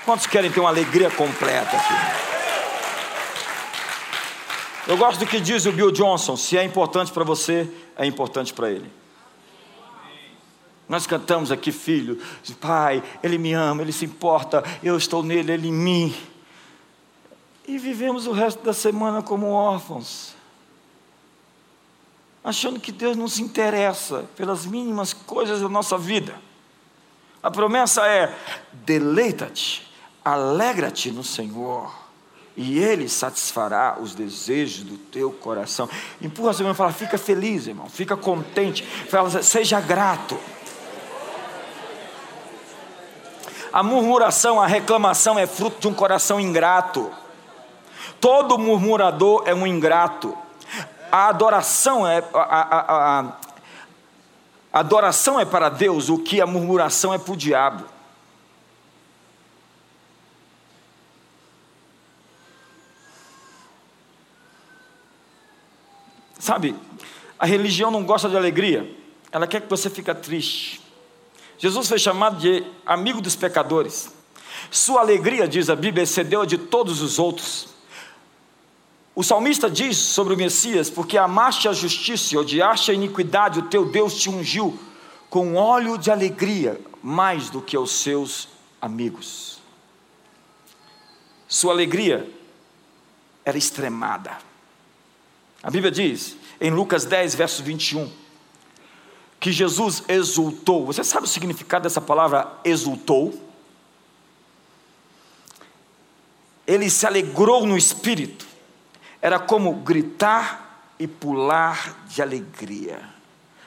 [0.07, 1.95] Quantos querem ter uma alegria completa aqui?
[4.87, 8.55] Eu gosto do que diz o Bill Johnson: se é importante para você, é importante
[8.55, 8.89] para ele.
[10.89, 12.23] Nós cantamos aqui, filho,
[12.61, 16.17] pai, ele me ama, ele se importa, eu estou nele, ele em mim.
[17.67, 20.37] E vivemos o resto da semana como órfãos,
[22.45, 26.37] achando que Deus não se interessa pelas mínimas coisas da nossa vida.
[27.43, 28.33] A promessa é:
[28.73, 29.86] deleita-te,
[30.27, 31.95] alegra-te no Senhor,
[32.57, 35.89] e Ele satisfará os desejos do teu coração.
[36.21, 40.37] Empurra seu irmão e fala: fica feliz, irmão, fica contente, fala, seja grato.
[43.73, 47.13] A murmuração, a reclamação é fruto de um coração ingrato.
[48.21, 50.37] Todo murmurador é um ingrato.
[51.13, 53.21] A adoração é a, a, a,
[54.73, 57.96] a adoração é para Deus o que a murmuração é para o diabo.
[66.47, 66.77] Sabe,
[67.37, 68.89] a religião não gosta de alegria,
[69.33, 70.81] ela quer que você fique triste.
[71.59, 74.15] Jesus foi chamado de amigo dos pecadores.
[74.71, 77.71] Sua alegria, diz a Bíblia, excedeu a de todos os outros.
[79.13, 83.63] O salmista diz sobre o Messias: Porque amaste a justiça e odiaste a iniquidade, o
[83.63, 84.79] teu Deus te ungiu
[85.29, 88.49] com óleo de alegria mais do que os seus
[88.81, 89.59] amigos.
[91.49, 92.31] Sua alegria
[93.45, 94.39] era extremada.
[95.67, 98.09] A Bíblia diz, em Lucas 10, verso 21,
[99.41, 100.87] que Jesus exultou.
[100.87, 103.35] Você sabe o significado dessa palavra exultou?
[106.65, 108.47] Ele se alegrou no espírito
[109.21, 113.01] era como gritar e pular de alegria.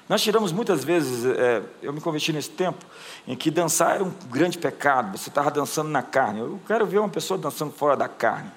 [0.07, 2.85] Nós tiramos muitas vezes, é, eu me converti nesse tempo,
[3.27, 6.39] em que dançar era um grande pecado, você estava dançando na carne.
[6.39, 8.49] Eu quero ver uma pessoa dançando fora da carne.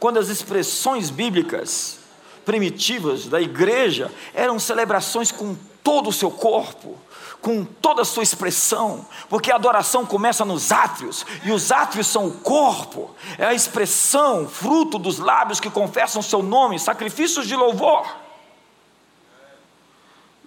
[0.00, 1.98] Quando as expressões bíblicas
[2.44, 6.98] primitivas da igreja eram celebrações com todo o seu corpo,
[7.40, 12.26] com toda a sua expressão, porque a adoração começa nos átrios, e os átrios são
[12.28, 18.06] o corpo, é a expressão, fruto dos lábios que confessam seu nome, sacrifícios de louvor.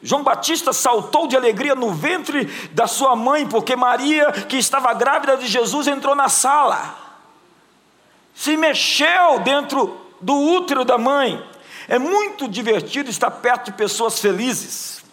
[0.01, 5.37] João Batista saltou de alegria no ventre da sua mãe, porque Maria, que estava grávida
[5.37, 7.02] de Jesus, entrou na sala,
[8.33, 11.43] se mexeu dentro do útero da mãe.
[11.87, 15.03] É muito divertido estar perto de pessoas felizes.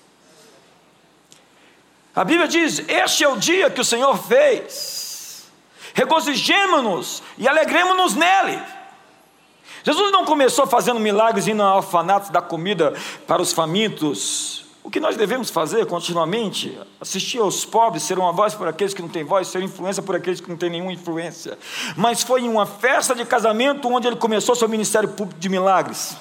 [2.14, 5.50] A Bíblia diz: Este é o dia que o Senhor fez,
[5.94, 8.60] regozijemos-nos e alegremos-nos nele.
[9.82, 12.94] Jesus não começou fazendo milagres indo ao orfanato da comida
[13.26, 14.64] para os famintos.
[14.82, 16.78] O que nós devemos fazer continuamente?
[17.00, 20.16] Assistir aos pobres, ser uma voz por aqueles que não têm voz, ser influência por
[20.16, 21.58] aqueles que não têm nenhuma influência.
[21.96, 26.16] Mas foi em uma festa de casamento onde ele começou seu ministério público de milagres.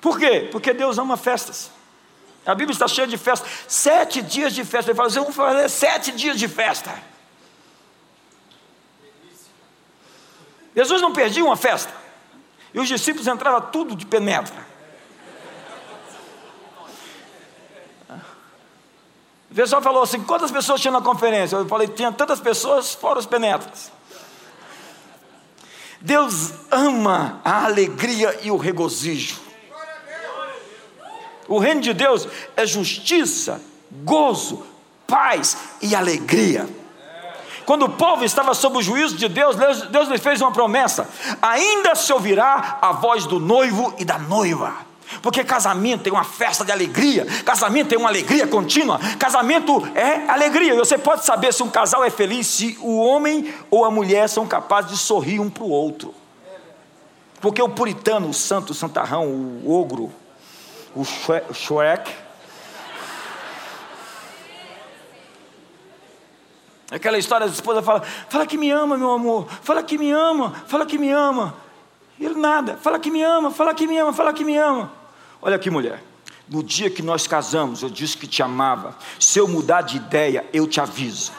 [0.00, 0.48] Por quê?
[0.52, 1.72] Porque Deus ama festas.
[2.46, 3.46] A Bíblia está cheia de festa.
[3.66, 4.90] Sete dias de festa.
[4.90, 7.02] Ele fala assim: vamos fazer sete dias de festa.
[10.74, 11.92] Jesus não perdia uma festa.
[12.72, 14.67] E os discípulos entravam tudo de penetra.
[19.50, 21.56] O pessoal falou assim: quantas pessoas tinha na conferência?
[21.56, 23.90] Eu falei: tinha tantas pessoas, fora os penetras.
[26.00, 29.40] Deus ama a alegria e o regozijo.
[31.48, 33.60] O reino de Deus é justiça,
[34.04, 34.64] gozo,
[35.06, 36.68] paz e alegria.
[37.64, 41.08] Quando o povo estava sob o juízo de Deus, Deus, Deus lhe fez uma promessa:
[41.40, 44.87] ainda se ouvirá a voz do noivo e da noiva.
[45.22, 50.74] Porque casamento é uma festa de alegria, casamento é uma alegria contínua, casamento é alegria.
[50.74, 54.28] E você pode saber se um casal é feliz se o homem ou a mulher
[54.28, 56.14] são capazes de sorrir um para o outro.
[57.40, 60.12] Porque o puritano, o santo, o santarrão, o ogro,
[60.94, 62.12] o Shrek.
[66.90, 69.46] Aquela história da esposa fala: Fala que me ama, meu amor.
[69.62, 70.54] Fala que me ama.
[70.66, 71.54] Fala que me ama.
[72.20, 72.76] Ele nada.
[72.76, 73.50] Fala que me ama.
[73.50, 74.12] Fala que me ama.
[74.12, 74.92] Fala que me ama.
[75.40, 76.02] Olha aqui, mulher.
[76.48, 78.96] No dia que nós casamos, eu disse que te amava.
[79.20, 81.32] Se eu mudar de ideia, eu te aviso.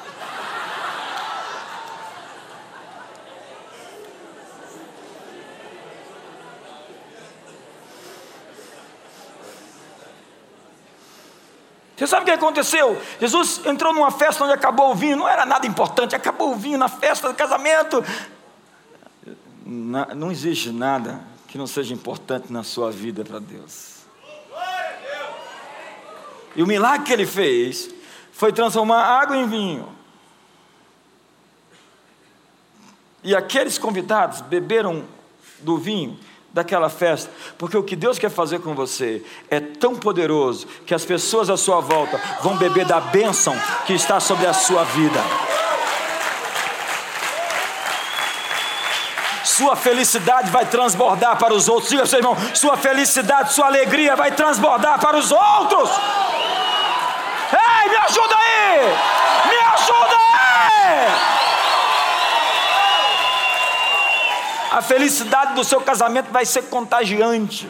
[11.99, 12.97] Você sabe o que aconteceu?
[13.19, 16.77] Jesus entrou numa festa onde acabou o vinho, não era nada importante, acabou o vinho
[16.77, 18.01] na festa do casamento.
[19.69, 23.99] Não existe nada que não seja importante na sua vida para Deus.
[26.55, 27.93] E o milagre que ele fez
[28.31, 29.87] foi transformar água em vinho.
[33.23, 35.03] E aqueles convidados beberam
[35.59, 36.17] do vinho
[36.51, 41.05] daquela festa, porque o que Deus quer fazer com você é tão poderoso que as
[41.05, 43.53] pessoas à sua volta vão beber da bênção
[43.85, 45.19] que está sobre a sua vida.
[49.59, 51.89] Sua felicidade vai transbordar para os outros.
[51.89, 55.89] Diga seu irmão, sua felicidade, sua alegria vai transbordar para os outros.
[57.51, 58.79] Ei, me ajuda aí!
[59.49, 61.11] Me ajuda aí!
[64.71, 67.69] A felicidade do seu casamento vai ser contagiante.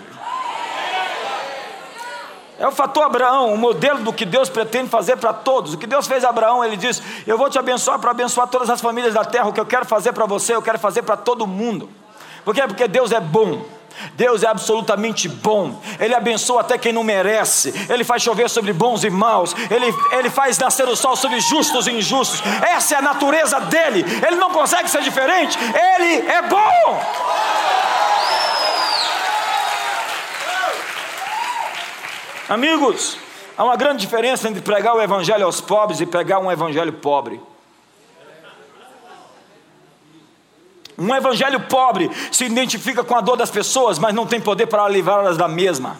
[2.59, 5.73] É o fator Abraão, o modelo do que Deus pretende fazer para todos.
[5.73, 8.69] O que Deus fez a Abraão, ele diz: Eu vou te abençoar para abençoar todas
[8.69, 9.47] as famílias da terra.
[9.47, 11.89] O que eu quero fazer para você, eu quero fazer para todo mundo.
[12.43, 12.61] Por quê?
[12.67, 13.63] Porque Deus é bom.
[14.13, 19.03] Deus é absolutamente bom, Ele abençoa até quem não merece, Ele faz chover sobre bons
[19.03, 23.01] e maus, Ele, Ele faz nascer o sol sobre justos e injustos, essa é a
[23.01, 27.01] natureza dEle, Ele não consegue ser diferente, Ele é bom.
[32.49, 33.15] Amigos,
[33.55, 37.39] há uma grande diferença entre pregar o Evangelho aos pobres e pregar um Evangelho pobre.
[40.97, 44.85] Um evangelho pobre se identifica com a dor das pessoas, mas não tem poder para
[44.89, 45.97] livrá-las da mesma.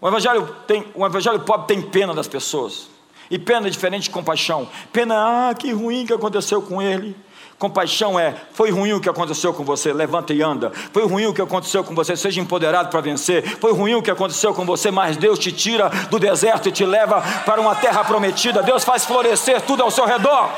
[0.00, 2.88] O evangelho, tem, o evangelho pobre tem pena das pessoas.
[3.30, 4.68] E pena é diferente de compaixão.
[4.92, 7.16] Pena, ah, que ruim que aconteceu com ele.
[7.62, 10.72] Compaixão é, foi ruim o que aconteceu com você, levanta e anda.
[10.92, 13.56] Foi ruim o que aconteceu com você, seja empoderado para vencer.
[13.60, 16.84] Foi ruim o que aconteceu com você, mas Deus te tira do deserto e te
[16.84, 18.64] leva para uma terra prometida.
[18.64, 20.50] Deus faz florescer tudo ao seu redor.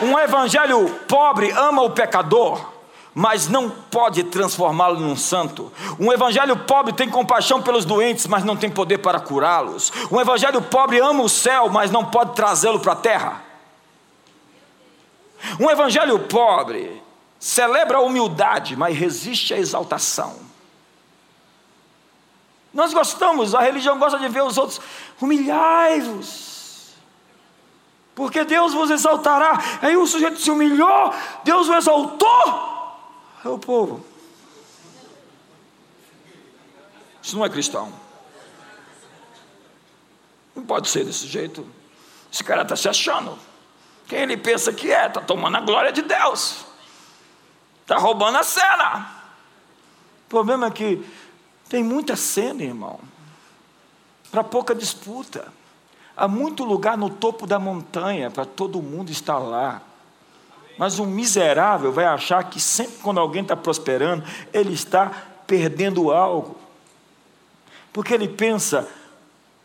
[0.00, 2.58] Um evangelho pobre ama o pecador,
[3.14, 5.70] mas não pode transformá-lo num santo.
[6.00, 9.92] Um evangelho pobre tem compaixão pelos doentes, mas não tem poder para curá-los.
[10.10, 13.51] Um evangelho pobre ama o céu, mas não pode trazê-lo para a terra.
[15.58, 17.02] Um evangelho pobre
[17.38, 20.36] celebra a humildade, mas resiste à exaltação.
[22.72, 24.80] Nós gostamos, a religião gosta de ver os outros,
[25.20, 26.52] humilhai-vos
[28.14, 29.58] porque Deus vos exaltará.
[29.80, 31.14] Aí o sujeito se humilhou,
[31.44, 32.92] Deus o exaltou.
[33.44, 34.04] É o povo.
[37.22, 37.92] Isso não é cristão.
[40.54, 41.66] Não pode ser desse jeito.
[42.32, 43.38] Esse cara está se achando.
[44.12, 45.06] Quem ele pensa que é?
[45.06, 46.66] Está tomando a glória de Deus.
[47.80, 49.10] Está roubando a cena.
[50.26, 51.02] O problema é que
[51.66, 53.00] tem muita cena, irmão,
[54.30, 55.50] para pouca disputa.
[56.14, 59.80] Há muito lugar no topo da montanha para todo mundo estar lá.
[60.76, 65.10] Mas um miserável vai achar que sempre quando alguém está prosperando, ele está
[65.46, 66.54] perdendo algo.
[67.94, 68.86] Porque ele pensa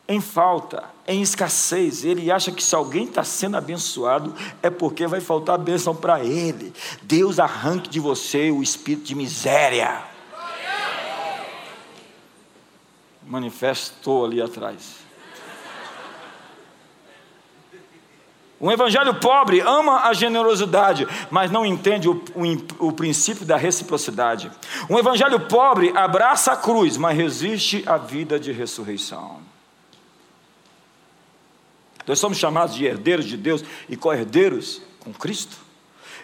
[0.07, 2.03] em falta, em escassez.
[2.03, 6.73] Ele acha que se alguém está sendo abençoado, é porque vai faltar bênção para ele.
[7.01, 10.03] Deus arranque de você o espírito de miséria.
[13.25, 15.07] Manifestou ali atrás.
[18.59, 24.51] Um evangelho pobre ama a generosidade, mas não entende o, o, o, princípio da reciprocidade.
[24.89, 29.46] Um evangelho pobre abraça a cruz, mas resiste à vida de ressurreição.
[32.07, 35.57] Nós somos chamados de herdeiros de Deus e co-herdeiros com Cristo.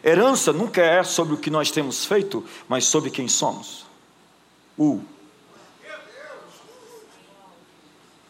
[0.01, 3.85] Herança nunca é sobre o que nós temos feito, mas sobre quem somos.
[4.77, 5.01] O.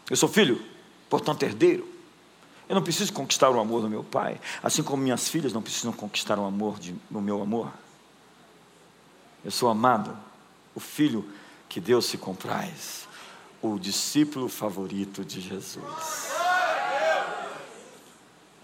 [0.09, 0.61] Eu sou filho,
[1.09, 1.87] portanto herdeiro.
[2.67, 5.91] Eu não preciso conquistar o amor do meu pai, assim como minhas filhas não precisam
[5.93, 7.71] conquistar o amor de, o meu amor.
[9.45, 10.17] Eu sou amado,
[10.73, 11.27] o filho
[11.69, 13.07] que Deus se compraz,
[13.61, 16.33] o discípulo favorito de Jesus.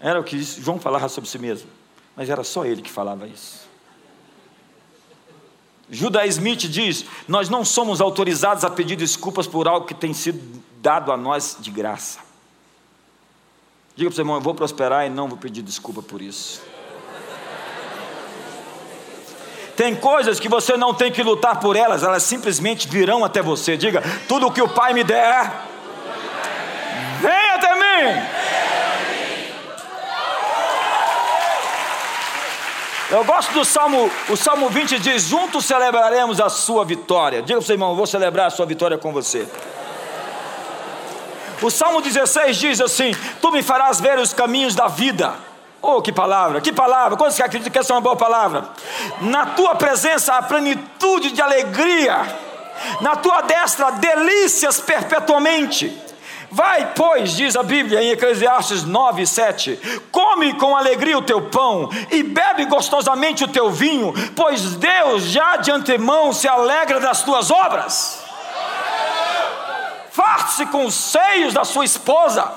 [0.00, 1.68] Era o que João falava sobre si mesmo,
[2.16, 3.68] mas era só ele que falava isso.
[5.90, 10.40] Judah Smith diz: Nós não somos autorizados a pedir desculpas por algo que tem sido
[10.80, 12.20] dado a nós de graça.
[13.94, 16.62] Diga para o seu irmão: eu vou prosperar e não vou pedir desculpa por isso.
[19.76, 23.76] Tem coisas que você não tem que lutar por elas, elas simplesmente virão até você.
[23.76, 25.66] Diga: tudo o que o Pai me der,
[27.20, 28.39] vem até mim.
[33.10, 37.42] Eu gosto do Salmo, o Salmo 20 diz: Juntos celebraremos a sua vitória.
[37.42, 39.48] Diga para o seu irmão: eu vou celebrar a sua vitória com você.
[41.60, 45.34] O Salmo 16 diz assim: Tu me farás ver os caminhos da vida.
[45.82, 47.16] Oh, que palavra, que palavra.
[47.16, 48.68] Quantos que acreditam que essa é uma boa palavra?
[49.22, 52.16] Na tua presença há plenitude de alegria,
[53.00, 56.09] na tua destra delícias perpetuamente.
[56.52, 59.78] Vai, pois, diz a Bíblia em Eclesiastes 9, 7:
[60.10, 65.56] come com alegria o teu pão e bebe gostosamente o teu vinho, pois Deus já
[65.58, 68.24] de antemão se alegra das tuas obras.
[70.10, 72.52] Farte-se com os seios da sua esposa.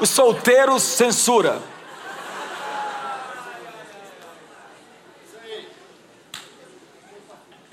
[0.00, 1.73] Os solteiros censura.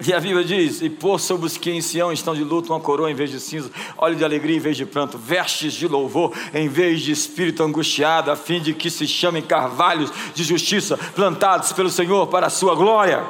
[0.03, 2.79] E a Bíblia diz: E pôr sobre os que em Sião estão de luto uma
[2.79, 6.35] coroa em vez de cinza, óleo de alegria em vez de pranto, vestes de louvor
[6.53, 11.71] em vez de espírito angustiado, a fim de que se chamem carvalhos de justiça, plantados
[11.73, 13.23] pelo Senhor para a sua glória.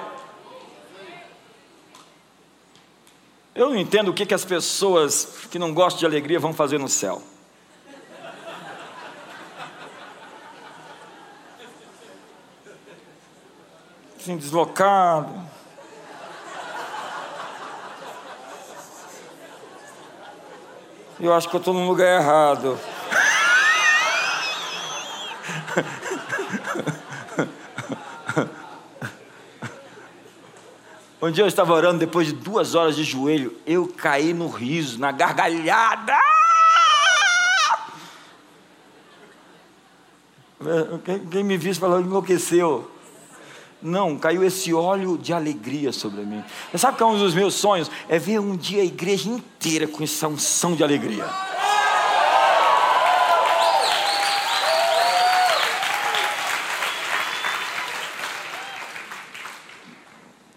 [3.54, 6.80] Eu não entendo o que, que as pessoas que não gostam de alegria vão fazer
[6.80, 7.22] no céu.
[14.18, 15.61] Assim, deslocado
[21.22, 22.80] Eu acho que eu estou no lugar errado.
[31.22, 35.00] Um dia eu estava orando, depois de duas horas de joelho, eu caí no riso,
[35.00, 36.18] na gargalhada.
[41.30, 42.91] Quem me viu falou, enlouqueceu.
[43.82, 46.44] Não, caiu esse óleo de alegria sobre mim.
[46.72, 47.90] Você sabe que é um dos meus sonhos?
[48.08, 51.26] É ver um dia a igreja inteira com essa unção de alegria.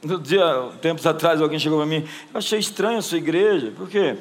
[0.03, 0.45] No dia,
[0.83, 4.18] tempos atrás, alguém chegou para mim, eu achei estranho a sua igreja, por quê?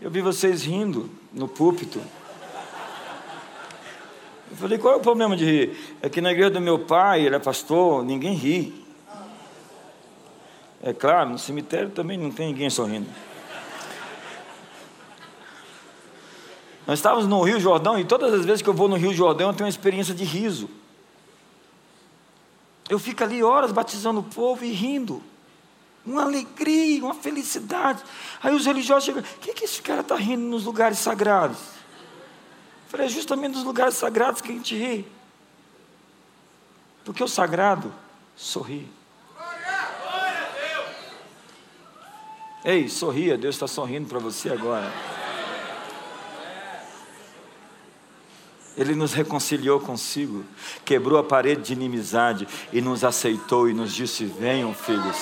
[0.00, 2.00] Eu vi vocês rindo no púlpito.
[4.64, 5.76] Falei, qual é o problema de rir?
[6.00, 8.82] É que na igreja do meu pai, ele é pastor, ninguém ri.
[10.82, 13.06] É claro, no cemitério também não tem ninguém sorrindo.
[16.86, 19.48] Nós estávamos no Rio Jordão e todas as vezes que eu vou no Rio Jordão
[19.48, 20.70] eu tenho uma experiência de riso.
[22.88, 25.22] Eu fico ali horas batizando o povo e rindo.
[26.06, 28.02] Uma alegria, uma felicidade.
[28.42, 31.83] Aí os religiosos chegam, o que, que esse cara está rindo nos lugares sagrados?
[32.94, 35.04] Falei, é justamente nos lugares sagrados que a gente ri.
[37.04, 37.92] Porque o sagrado
[38.36, 38.88] sorri.
[42.64, 44.92] Ei, sorria, Deus está sorrindo para você agora.
[48.76, 50.44] Ele nos reconciliou consigo,
[50.84, 55.16] quebrou a parede de inimizade e nos aceitou e nos disse: Venham, filhos.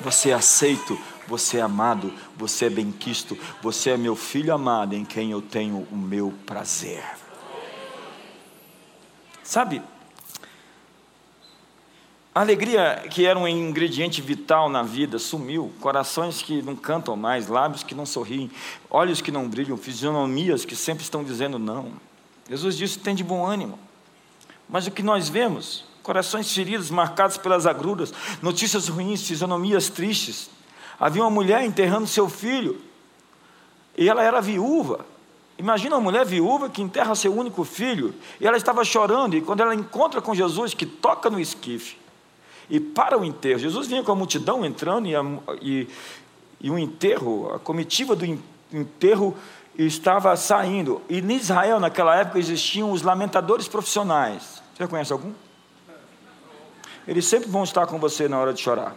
[0.00, 0.96] Você é aceito
[1.26, 5.86] você é amado, você é benquisto, você é meu filho amado em quem eu tenho
[5.90, 7.04] o meu prazer.
[9.42, 9.82] Sabe,
[12.34, 15.72] a alegria, que era um ingrediente vital na vida, sumiu.
[15.80, 18.50] Corações que não cantam mais, lábios que não sorriem,
[18.90, 21.92] olhos que não brilham, fisionomias que sempre estão dizendo não.
[22.50, 23.78] Jesus disse: tem de bom ânimo.
[24.68, 25.84] Mas o que nós vemos?
[26.02, 28.12] Corações feridos, marcados pelas agruras,
[28.42, 30.50] notícias ruins, fisionomias tristes,
[30.98, 32.80] Havia uma mulher enterrando seu filho,
[33.96, 35.04] e ela era viúva.
[35.56, 39.60] Imagina uma mulher viúva que enterra seu único filho, e ela estava chorando, e quando
[39.60, 41.96] ela encontra com Jesus, que toca no esquife,
[42.68, 45.22] e para o enterro, Jesus vinha com a multidão entrando, e, a,
[45.60, 45.88] e,
[46.60, 48.24] e o enterro, a comitiva do
[48.72, 49.36] enterro
[49.78, 51.02] estava saindo.
[51.08, 54.62] E em Israel, naquela época, existiam os lamentadores profissionais.
[54.74, 55.32] Você conhece algum?
[57.06, 58.96] Eles sempre vão estar com você na hora de chorar.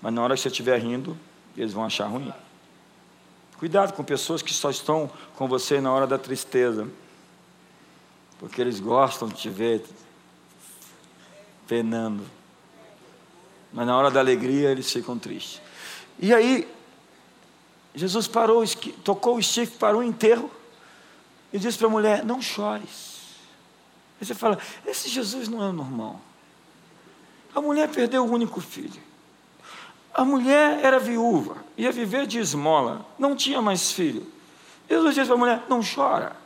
[0.00, 1.18] Mas na hora que você estiver rindo,
[1.56, 2.32] eles vão achar ruim.
[3.58, 6.88] Cuidado com pessoas que só estão com você na hora da tristeza,
[8.38, 9.84] porque eles gostam de te ver
[11.66, 12.24] penando.
[13.72, 15.60] Mas na hora da alegria eles ficam tristes.
[16.18, 16.66] E aí,
[17.94, 18.64] Jesus parou,
[19.04, 20.50] tocou o chifre, parou o enterro
[21.52, 23.20] e disse para a mulher: Não chores.
[24.18, 26.20] Aí você fala: Esse Jesus não é normal.
[27.54, 29.09] A mulher perdeu o único filho.
[30.12, 34.26] A mulher era viúva, ia viver de esmola, não tinha mais filho.
[34.88, 36.36] Jesus disse para a mulher: Não chora.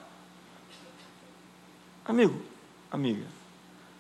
[2.05, 2.43] Amigo,
[2.91, 3.25] amiga,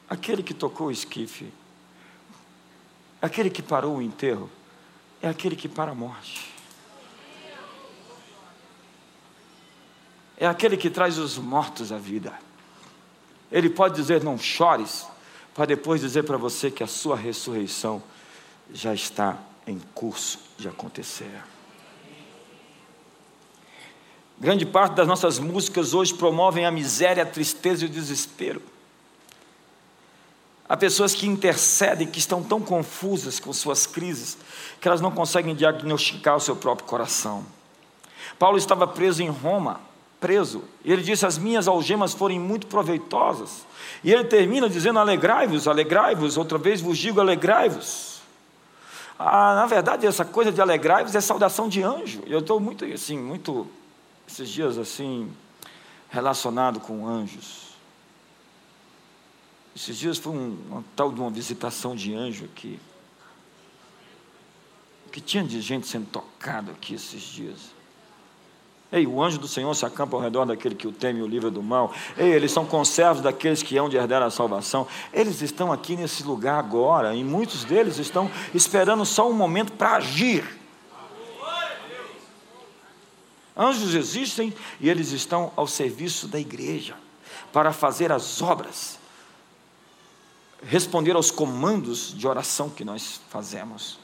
[0.08, 1.50] aquele que tocou o esquife,
[3.22, 4.50] aquele que parou o enterro,
[5.22, 6.52] é aquele que para a morte.
[10.36, 12.38] É aquele que traz os mortos à vida.
[13.50, 15.06] Ele pode dizer: Não chores,
[15.54, 18.02] para depois dizer para você que a sua ressurreição
[18.70, 21.42] já está em curso de acontecer.
[24.38, 28.60] Grande parte das nossas músicas hoje promovem a miséria, a tristeza e o desespero.
[30.68, 34.36] Há pessoas que intercedem, que estão tão confusas com suas crises,
[34.80, 37.44] que elas não conseguem diagnosticar o seu próprio coração.
[38.38, 39.80] Paulo estava preso em Roma,
[40.20, 43.66] preso, ele disse: As minhas algemas foram muito proveitosas.
[44.02, 48.13] E ele termina dizendo: Alegrai-vos, alegrai-vos, outra vez vos digo: alegrai-vos.
[49.18, 52.22] Ah, na verdade, essa coisa de alegrai-vos é saudação de anjo.
[52.26, 53.66] Eu estou muito, assim, muito,
[54.26, 55.30] esses dias, assim,
[56.10, 57.74] relacionado com anjos.
[59.74, 62.78] Esses dias foi um, uma tal de uma visitação de anjo aqui.
[65.10, 67.73] Que tinha de gente sendo tocada aqui esses dias.
[68.94, 71.26] Ei, o anjo do Senhor se acampa ao redor daquele que o teme e o
[71.26, 71.92] livra do mal.
[72.16, 74.86] Ei, eles são conservos daqueles que hão de herdar a salvação.
[75.12, 79.96] Eles estão aqui nesse lugar agora, e muitos deles estão esperando só um momento para
[79.96, 80.44] agir.
[83.56, 86.94] Anjos existem e eles estão ao serviço da igreja
[87.52, 89.00] para fazer as obras
[90.62, 93.98] responder aos comandos de oração que nós fazemos.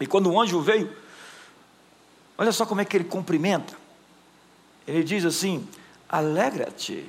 [0.00, 0.90] E quando o anjo veio,
[2.38, 3.79] olha só como é que ele cumprimenta.
[4.86, 5.66] Ele diz assim:
[6.08, 7.06] alegra-te.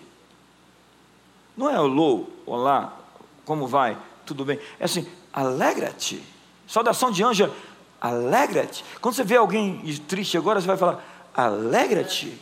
[1.55, 2.97] Não é olô, olá,
[3.45, 3.97] como vai?
[4.25, 4.59] Tudo bem?
[4.79, 6.23] É assim, alegra-te.
[6.67, 7.51] Saudação de anjo,
[7.99, 8.85] alegra-te.
[9.01, 11.03] Quando você vê alguém triste agora, você vai falar,
[11.33, 12.37] alegra-te.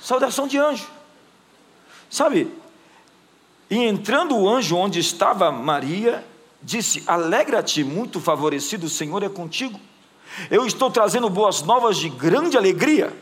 [0.00, 0.86] Saudação de anjo.
[2.10, 2.52] Sabe,
[3.70, 6.24] e entrando o anjo onde estava Maria,
[6.62, 9.80] disse: Alegra-te, muito favorecido, o Senhor é contigo.
[10.50, 13.12] Eu estou trazendo boas novas de grande alegria.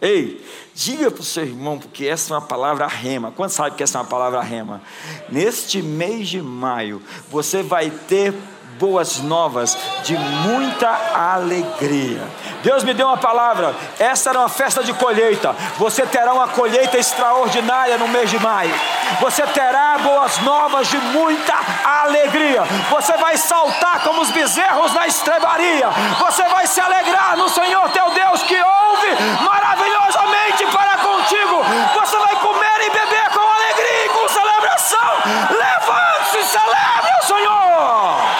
[0.00, 0.44] Ei,
[0.74, 3.32] diga para o seu irmão, porque essa é uma palavra rema.
[3.32, 4.80] Quando sabe que essa é uma palavra rema?
[5.28, 8.32] Neste mês de maio, você vai ter
[8.78, 12.22] boas novas de muita alegria.
[12.62, 13.74] Deus me deu uma palavra.
[13.98, 15.54] Essa era uma festa de colheita.
[15.78, 18.74] Você terá uma colheita extraordinária no mês de maio.
[19.20, 21.54] Você terá boas novas de muita
[21.84, 22.62] alegria.
[22.90, 25.88] Você vai saltar como os bezerros na estrebaria.
[26.18, 29.08] Você vai se alegrar no Senhor teu Deus que ouve
[29.42, 31.62] maravilhosamente para contigo.
[31.94, 35.12] Você vai comer e beber com alegria e com celebração.
[35.50, 38.37] Levante-se, celebre o Senhor.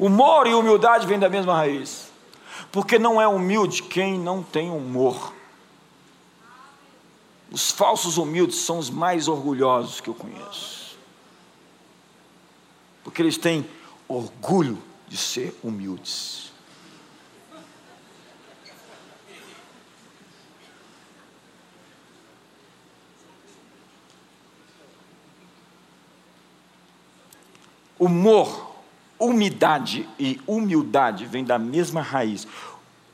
[0.00, 2.10] Humor e humildade vêm da mesma raiz.
[2.72, 5.34] Porque não é humilde quem não tem humor.
[7.52, 10.96] Os falsos humildes são os mais orgulhosos que eu conheço.
[13.04, 13.68] Porque eles têm
[14.08, 16.50] orgulho de ser humildes.
[27.98, 28.69] Humor
[29.20, 32.48] Umidade e humildade vêm da mesma raiz.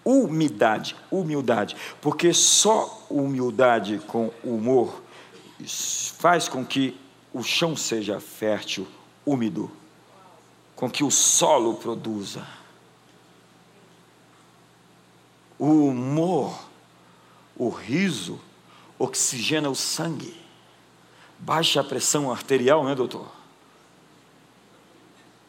[0.05, 5.03] Umidade, humildade, porque só humildade com humor
[6.19, 6.97] faz com que
[7.33, 8.87] o chão seja fértil,
[9.25, 9.71] úmido,
[10.75, 12.47] com que o solo produza.
[15.59, 16.57] O humor,
[17.57, 18.39] o riso,
[18.99, 20.37] oxigena o sangue,
[21.39, 23.36] baixa a pressão arterial, né, doutor?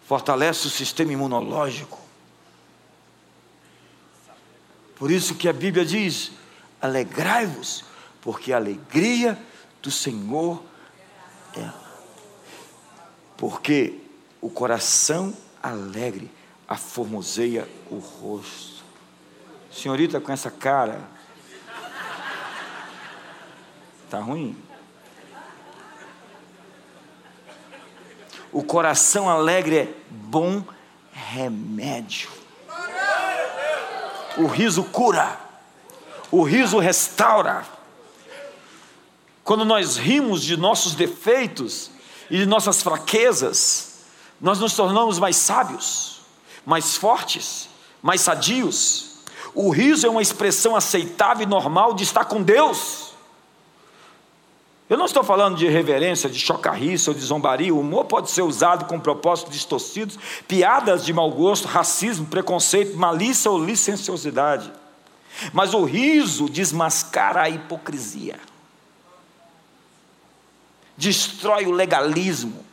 [0.08, 1.99] Fortalece o sistema imunológico.
[4.95, 6.32] Por isso que a Bíblia diz:
[6.82, 7.84] alegrai-vos,
[8.22, 9.38] porque a alegria
[9.82, 10.64] do Senhor
[11.55, 11.70] é.
[13.36, 13.99] Porque
[14.41, 16.32] o coração alegre
[16.68, 18.84] aformoseia o rosto.
[19.70, 21.01] Senhorita com essa cara.
[24.10, 24.55] Tá ruim?
[28.58, 30.64] O coração alegre é bom
[31.14, 32.28] remédio.
[34.36, 35.39] O riso cura.
[36.32, 37.64] O riso restaura.
[39.43, 41.91] Quando nós rimos de nossos defeitos
[42.32, 43.99] e de nossas fraquezas,
[44.41, 46.22] nós nos tornamos mais sábios,
[46.66, 47.70] mais fortes,
[48.01, 49.20] mais sadios.
[49.53, 53.07] O riso é uma expressão aceitável e normal de estar com Deus.
[54.90, 57.74] Eu não estou falando de reverência, de chocarrice ou de zombaria.
[57.74, 60.18] O humor pode ser usado com propósitos distorcidos,
[60.48, 64.72] piadas de mau gosto, racismo, preconceito, malícia ou licenciosidade.
[65.52, 68.40] Mas o riso desmascara a hipocrisia,
[70.96, 72.66] destrói o legalismo,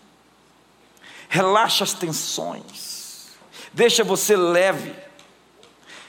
[1.28, 3.26] relaxa as tensões,
[3.72, 4.94] deixa você leve,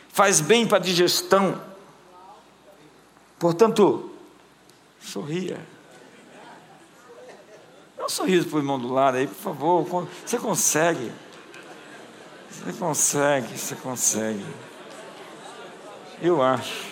[0.10, 1.62] faz bem para a digestão.
[3.38, 4.12] Portanto,
[5.02, 5.75] sorria.
[8.06, 10.08] Dá um sorriso para o irmão do lado aí, por favor.
[10.24, 11.12] Você consegue.
[12.52, 14.46] Você consegue, você consegue.
[16.22, 16.86] Eu acho.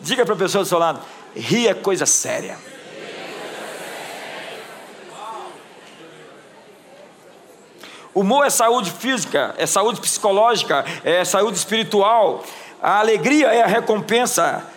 [0.00, 1.00] Diga para a pessoa do seu lado:
[1.36, 2.58] rir é coisa séria.
[8.12, 12.42] Humor é saúde física, é saúde psicológica, é saúde espiritual.
[12.82, 14.68] A alegria é a recompensa.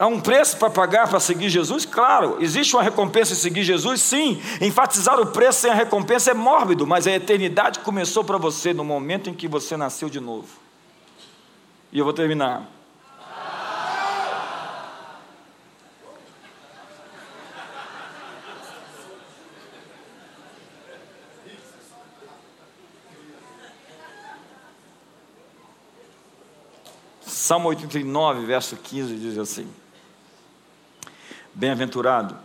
[0.00, 1.84] Há um preço para pagar para seguir Jesus?
[1.84, 4.00] Claro, existe uma recompensa em seguir Jesus?
[4.00, 4.40] Sim.
[4.58, 8.82] Enfatizar o preço sem a recompensa é mórbido, mas a eternidade começou para você no
[8.82, 10.48] momento em que você nasceu de novo.
[11.92, 12.66] E eu vou terminar.
[27.20, 29.68] Salmo 89, verso 15 diz assim:
[31.54, 32.36] Bem-aventurado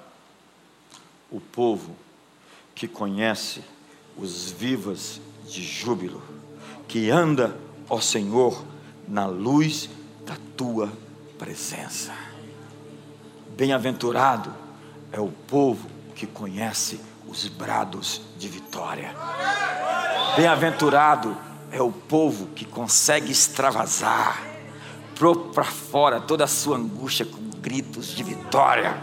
[1.32, 1.96] o povo
[2.74, 3.64] que conhece
[4.18, 6.22] os vivas de júbilo,
[6.88, 7.56] que anda,
[7.90, 8.64] ó Senhor,
[9.08, 9.90] na luz
[10.26, 10.92] da tua
[11.38, 12.14] presença.
[13.56, 14.54] Bem-aventurado
[15.12, 19.16] é o povo que conhece os brados de vitória.
[20.36, 21.38] Bem-aventurado
[21.72, 24.44] é o povo que consegue extravasar
[25.54, 28.96] para fora toda a sua angústia com gritos de vitória.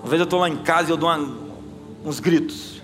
[0.00, 1.38] Uma vez eu estou lá em casa e eu dou uma,
[2.04, 2.82] uns gritos.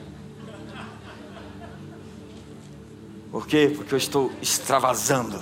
[3.33, 3.73] Por quê?
[3.75, 5.41] Porque eu estou extravasando.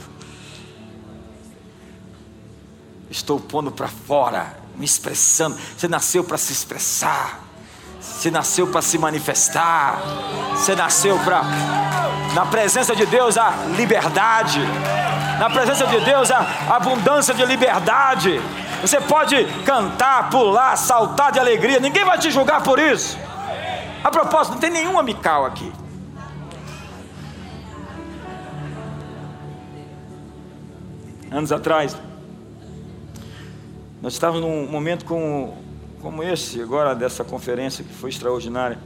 [3.10, 5.58] Estou pondo para fora, me expressando.
[5.76, 7.44] Você nasceu para se expressar.
[8.00, 10.00] Você nasceu para se manifestar.
[10.52, 11.42] Você nasceu para.
[12.34, 14.60] Na presença de Deus, a liberdade.
[15.38, 18.40] Na presença de Deus, a abundância de liberdade.
[18.80, 21.78] Você pode cantar, pular, saltar de alegria.
[21.78, 23.16] Ninguém vai te julgar por isso.
[24.02, 25.72] A propósito, não tem nenhum amical aqui.
[31.30, 31.96] Anos atrás,
[34.00, 35.56] nós estávamos num momento com
[36.00, 38.78] como esse, agora dessa conferência que foi extraordinária.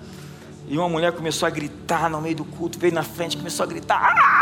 [0.67, 3.67] E uma mulher começou a gritar no meio do culto, veio na frente, começou a
[3.67, 4.15] gritar.
[4.17, 4.42] Ah!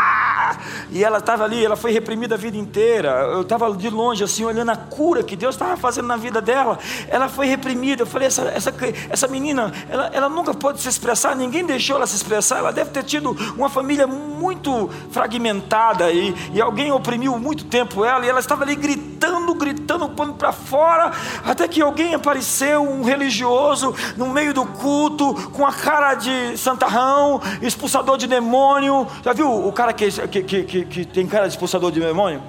[0.91, 3.09] E ela estava ali, ela foi reprimida a vida inteira.
[3.31, 6.77] Eu estava de longe, assim, olhando a cura que Deus estava fazendo na vida dela.
[7.07, 8.03] Ela foi reprimida.
[8.03, 8.73] Eu falei: essa, essa,
[9.09, 12.59] essa menina, ela, ela nunca pode se expressar, ninguém deixou ela se expressar.
[12.59, 18.25] Ela deve ter tido uma família muito fragmentada e, e alguém oprimiu muito tempo ela.
[18.25, 21.11] E ela estava ali gritando, gritando, pondo para fora.
[21.45, 27.41] Até que alguém apareceu, um religioso, no meio do culto, com a cara de santarrão,
[27.61, 29.07] expulsador de demônio.
[29.23, 32.41] Já viu o cara que, que, que, que, que tem cara de expulsador de demônio?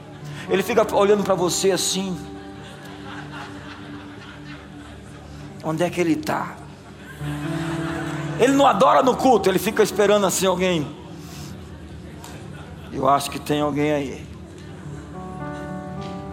[0.48, 2.16] Ele fica olhando para você assim.
[5.64, 6.56] Onde é que ele está?
[8.38, 10.86] Ele não adora no culto, ele fica esperando assim alguém.
[12.92, 14.26] Eu acho que tem alguém aí.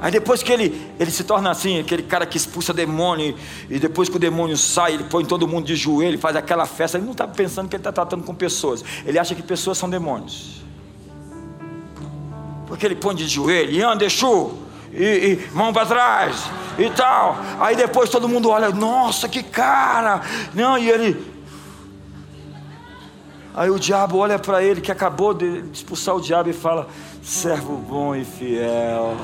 [0.02, 3.36] Aí depois que ele, ele se torna assim, aquele cara que expulsa demônio,
[3.70, 6.98] e depois que o demônio sai, ele põe todo mundo de joelho, faz aquela festa,
[6.98, 9.90] ele não está pensando que ele está tratando com pessoas, ele acha que pessoas são
[9.90, 10.62] demônios.
[12.70, 14.54] Porque ele põe de joelho, e anda, Exu,
[14.94, 16.46] e, e mão para trás,
[16.78, 17.36] e tal.
[17.60, 20.22] Aí depois todo mundo olha, nossa, que cara!
[20.54, 21.40] Não, e ele.
[23.56, 26.88] Aí o diabo olha para ele, que acabou de expulsar o diabo, e fala:
[27.24, 29.18] servo bom e fiel.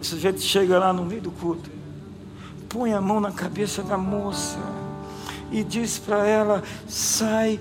[0.00, 1.68] O sujeito chega lá no meio do culto,
[2.68, 4.58] põe a mão na cabeça da moça
[5.50, 7.58] e diz para ela: sai,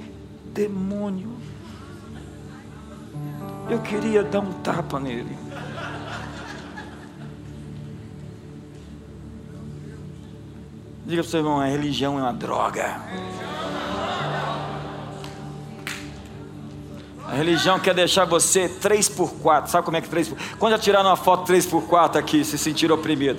[0.54, 1.47] demônio.
[3.70, 5.38] Eu queria dar um tapa nele.
[11.06, 13.02] Diga para o seu irmão: a religião é uma droga.
[17.28, 20.72] A religião quer deixar você 3 por 4 Sabe como é que 3 por Quando
[20.72, 23.38] já tiraram uma foto 3 por 4 aqui, se sentiram oprimido?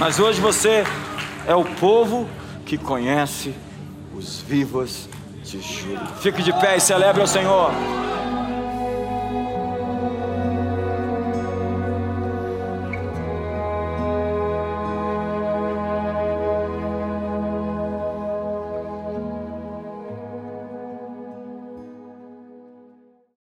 [0.00, 0.82] Mas hoje você
[1.46, 2.26] é o povo
[2.64, 3.54] que conhece
[4.16, 5.06] os vivos
[5.44, 6.00] de Júlio.
[6.22, 7.70] Fique de pé e celebre ao Senhor.